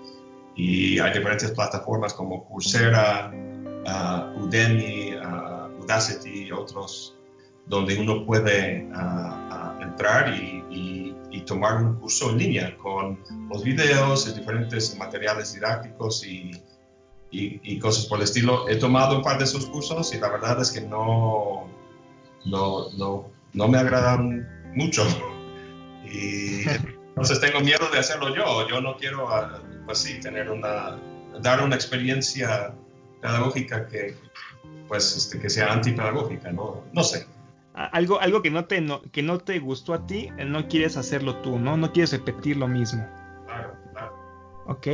Y 0.57 0.99
hay 0.99 1.13
diferentes 1.13 1.51
plataformas 1.53 2.15
como 2.15 2.45
Coursera, 2.47 3.33
Udemy, 4.37 5.15
Udacity 5.81 6.45
y 6.45 6.53
otros, 6.53 7.17
donde 7.67 7.99
uno 8.01 8.25
puede 8.25 8.89
entrar 9.81 10.35
y 10.35 11.07
y 11.37 11.43
tomar 11.43 11.77
un 11.77 11.97
curso 11.97 12.31
en 12.31 12.39
línea 12.39 12.77
con 12.79 13.19
los 13.51 13.63
videos, 13.63 14.27
y 14.27 14.33
diferentes 14.33 14.97
materiales 14.97 15.53
didácticos 15.53 16.27
y, 16.27 16.51
y, 17.31 17.79
cosas 17.79 18.07
por 18.07 18.19
el 18.19 18.25
estilo. 18.25 18.67
He 18.69 18.77
tomado 18.77 19.19
un 19.19 19.23
par 19.23 19.39
de 19.39 19.45
esos 19.45 19.67
cursos 19.67 20.15
y 20.15 20.19
la 20.19 20.31
verdad 20.31 20.61
es 20.63 20.71
que 20.71 20.81
no, 20.81 21.69
no, 22.47 22.91
no, 22.97 23.31
no 23.53 23.69
me 23.69 23.79
agradan 23.79 24.73
mucho. 24.75 25.05
Y 26.09 26.63
entonces 27.09 27.41
tengo 27.41 27.59
miedo 27.61 27.89
de 27.93 27.99
hacerlo 27.99 28.33
yo. 28.33 28.69
Yo 28.69 28.81
no 28.81 28.97
quiero, 28.97 29.27
pues 29.87 29.99
sí, 29.99 30.21
tener 30.21 30.51
una, 30.51 30.99
dar 31.41 31.63
una 31.63 31.75
experiencia 31.75 32.75
pedagógica 33.23 33.87
que, 33.89 34.15
pues, 34.89 35.17
este, 35.17 35.39
que 35.39 35.49
sea 35.49 35.73
antipedagógica, 35.73 36.53
¿no? 36.53 36.85
No 36.93 37.03
sé. 37.03 37.27
Algo, 37.75 38.21
algo 38.21 38.43
que, 38.43 38.51
no 38.51 38.65
te, 38.65 38.85
que 39.13 39.23
no 39.23 39.39
te 39.39 39.59
gustó 39.59 39.95
a 39.95 40.07
ti, 40.07 40.31
eh, 40.39 40.45
no 40.45 40.67
quieres 40.69 40.97
hacerlo 40.97 41.37
tú, 41.37 41.59
¿no? 41.59 41.77
No 41.77 41.93
quieres 41.93 42.13
repetir 42.13 42.57
lo 42.57 42.69
mismo. 42.69 43.07
Claro, 43.47 43.75
claro. 43.93 44.15
Ok. 44.67 44.87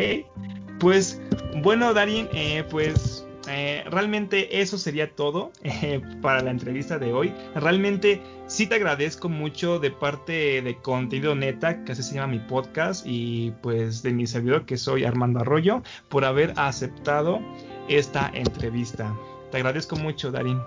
Pues, 0.80 1.20
bueno, 1.62 1.94
Darín, 1.94 2.28
eh, 2.32 2.64
pues 2.68 3.21
eh, 3.48 3.84
realmente 3.90 4.60
eso 4.60 4.78
sería 4.78 5.14
todo 5.14 5.52
para 6.22 6.42
la 6.42 6.50
entrevista 6.50 6.98
de 6.98 7.12
hoy. 7.12 7.34
Realmente 7.54 8.22
sí 8.46 8.66
te 8.66 8.76
agradezco 8.76 9.28
mucho 9.28 9.78
de 9.78 9.90
parte 9.90 10.62
de 10.62 10.76
Contenido 10.78 11.34
Neta, 11.34 11.84
que 11.84 11.92
así 11.92 12.02
se 12.02 12.14
llama 12.14 12.28
mi 12.28 12.38
podcast, 12.40 13.04
y 13.06 13.52
pues 13.62 14.02
de 14.02 14.12
mi 14.12 14.26
servidor 14.26 14.64
que 14.64 14.76
soy 14.76 15.04
Armando 15.04 15.40
Arroyo, 15.40 15.82
por 16.08 16.24
haber 16.24 16.52
aceptado 16.56 17.40
esta 17.88 18.30
entrevista. 18.34 19.14
Te 19.50 19.58
agradezco 19.58 19.96
mucho, 19.96 20.30
Darín. 20.30 20.60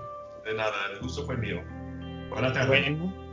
De 0.44 0.54
nada, 0.54 0.76
el 0.94 1.00
gusto 1.00 1.26
fue 1.26 1.38
mío. 1.38 1.62
Buenas 2.30 2.54
tardes. 2.54 2.68
Bueno, 2.68 3.25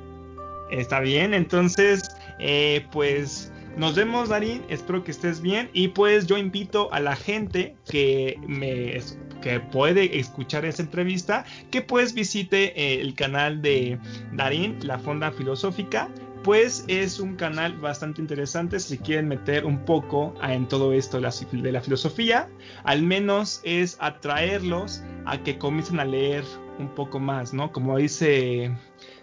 está 0.78 1.00
bien, 1.00 1.34
entonces, 1.34 2.02
eh, 2.38 2.86
pues 2.90 3.52
nos 3.76 3.94
vemos, 3.94 4.28
Darín. 4.28 4.62
Espero 4.68 5.02
que 5.02 5.10
estés 5.10 5.40
bien. 5.40 5.70
Y 5.72 5.88
pues 5.88 6.26
yo 6.26 6.36
invito 6.36 6.92
a 6.92 7.00
la 7.00 7.16
gente 7.16 7.74
que 7.90 8.38
me 8.46 9.00
que 9.40 9.58
puede 9.58 10.18
escuchar 10.20 10.64
esta 10.64 10.82
entrevista, 10.82 11.44
que 11.70 11.82
pues 11.82 12.14
visite 12.14 12.80
eh, 12.80 13.00
el 13.00 13.14
canal 13.14 13.60
de 13.60 13.98
Darín, 14.34 14.78
la 14.86 15.00
Fonda 15.00 15.32
Filosófica, 15.32 16.08
pues 16.44 16.84
es 16.86 17.18
un 17.18 17.34
canal 17.34 17.76
bastante 17.78 18.20
interesante 18.20 18.78
si 18.78 18.98
quieren 18.98 19.28
meter 19.28 19.64
un 19.64 19.84
poco 19.84 20.34
en 20.42 20.68
todo 20.68 20.92
esto 20.92 21.20
de 21.20 21.72
la 21.72 21.80
filosofía, 21.80 22.48
al 22.84 23.02
menos 23.02 23.60
es 23.64 23.96
atraerlos 24.00 25.02
a 25.24 25.38
que 25.38 25.58
comiencen 25.58 25.98
a 25.98 26.04
leer 26.04 26.44
un 26.78 26.88
poco 26.94 27.18
más, 27.18 27.52
¿no? 27.52 27.72
Como 27.72 27.96
dice 27.96 28.72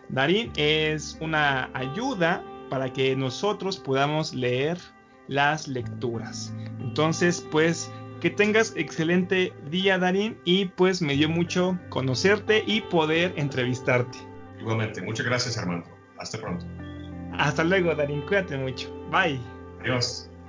Darín, 0.10 0.52
es 0.56 1.18
una 1.22 1.70
ayuda 1.74 2.44
para 2.70 2.92
que 2.92 3.16
nosotros 3.16 3.78
podamos 3.78 4.34
leer 4.34 4.78
las 5.28 5.68
lecturas. 5.68 6.54
Entonces, 6.80 7.46
pues 7.52 7.92
que 8.20 8.30
tengas 8.30 8.74
excelente 8.76 9.54
día, 9.70 9.98
Darín, 9.98 10.38
y 10.44 10.66
pues 10.66 11.02
me 11.02 11.16
dio 11.16 11.30
mucho 11.30 11.80
conocerte 11.90 12.64
y 12.66 12.82
poder 12.82 13.34
entrevistarte. 13.38 14.18
Igualmente, 14.60 15.02
muchas 15.02 15.26
gracias, 15.26 15.58
Armando. 15.58 15.88
Hasta 16.18 16.38
pronto. 16.38 16.66
Hasta 17.38 17.64
luego, 17.64 17.96
Darín. 17.96 18.22
Cuídate 18.22 18.58
mucho. 18.58 18.94
Bye. 19.10 19.40
Adiós. 19.82 20.29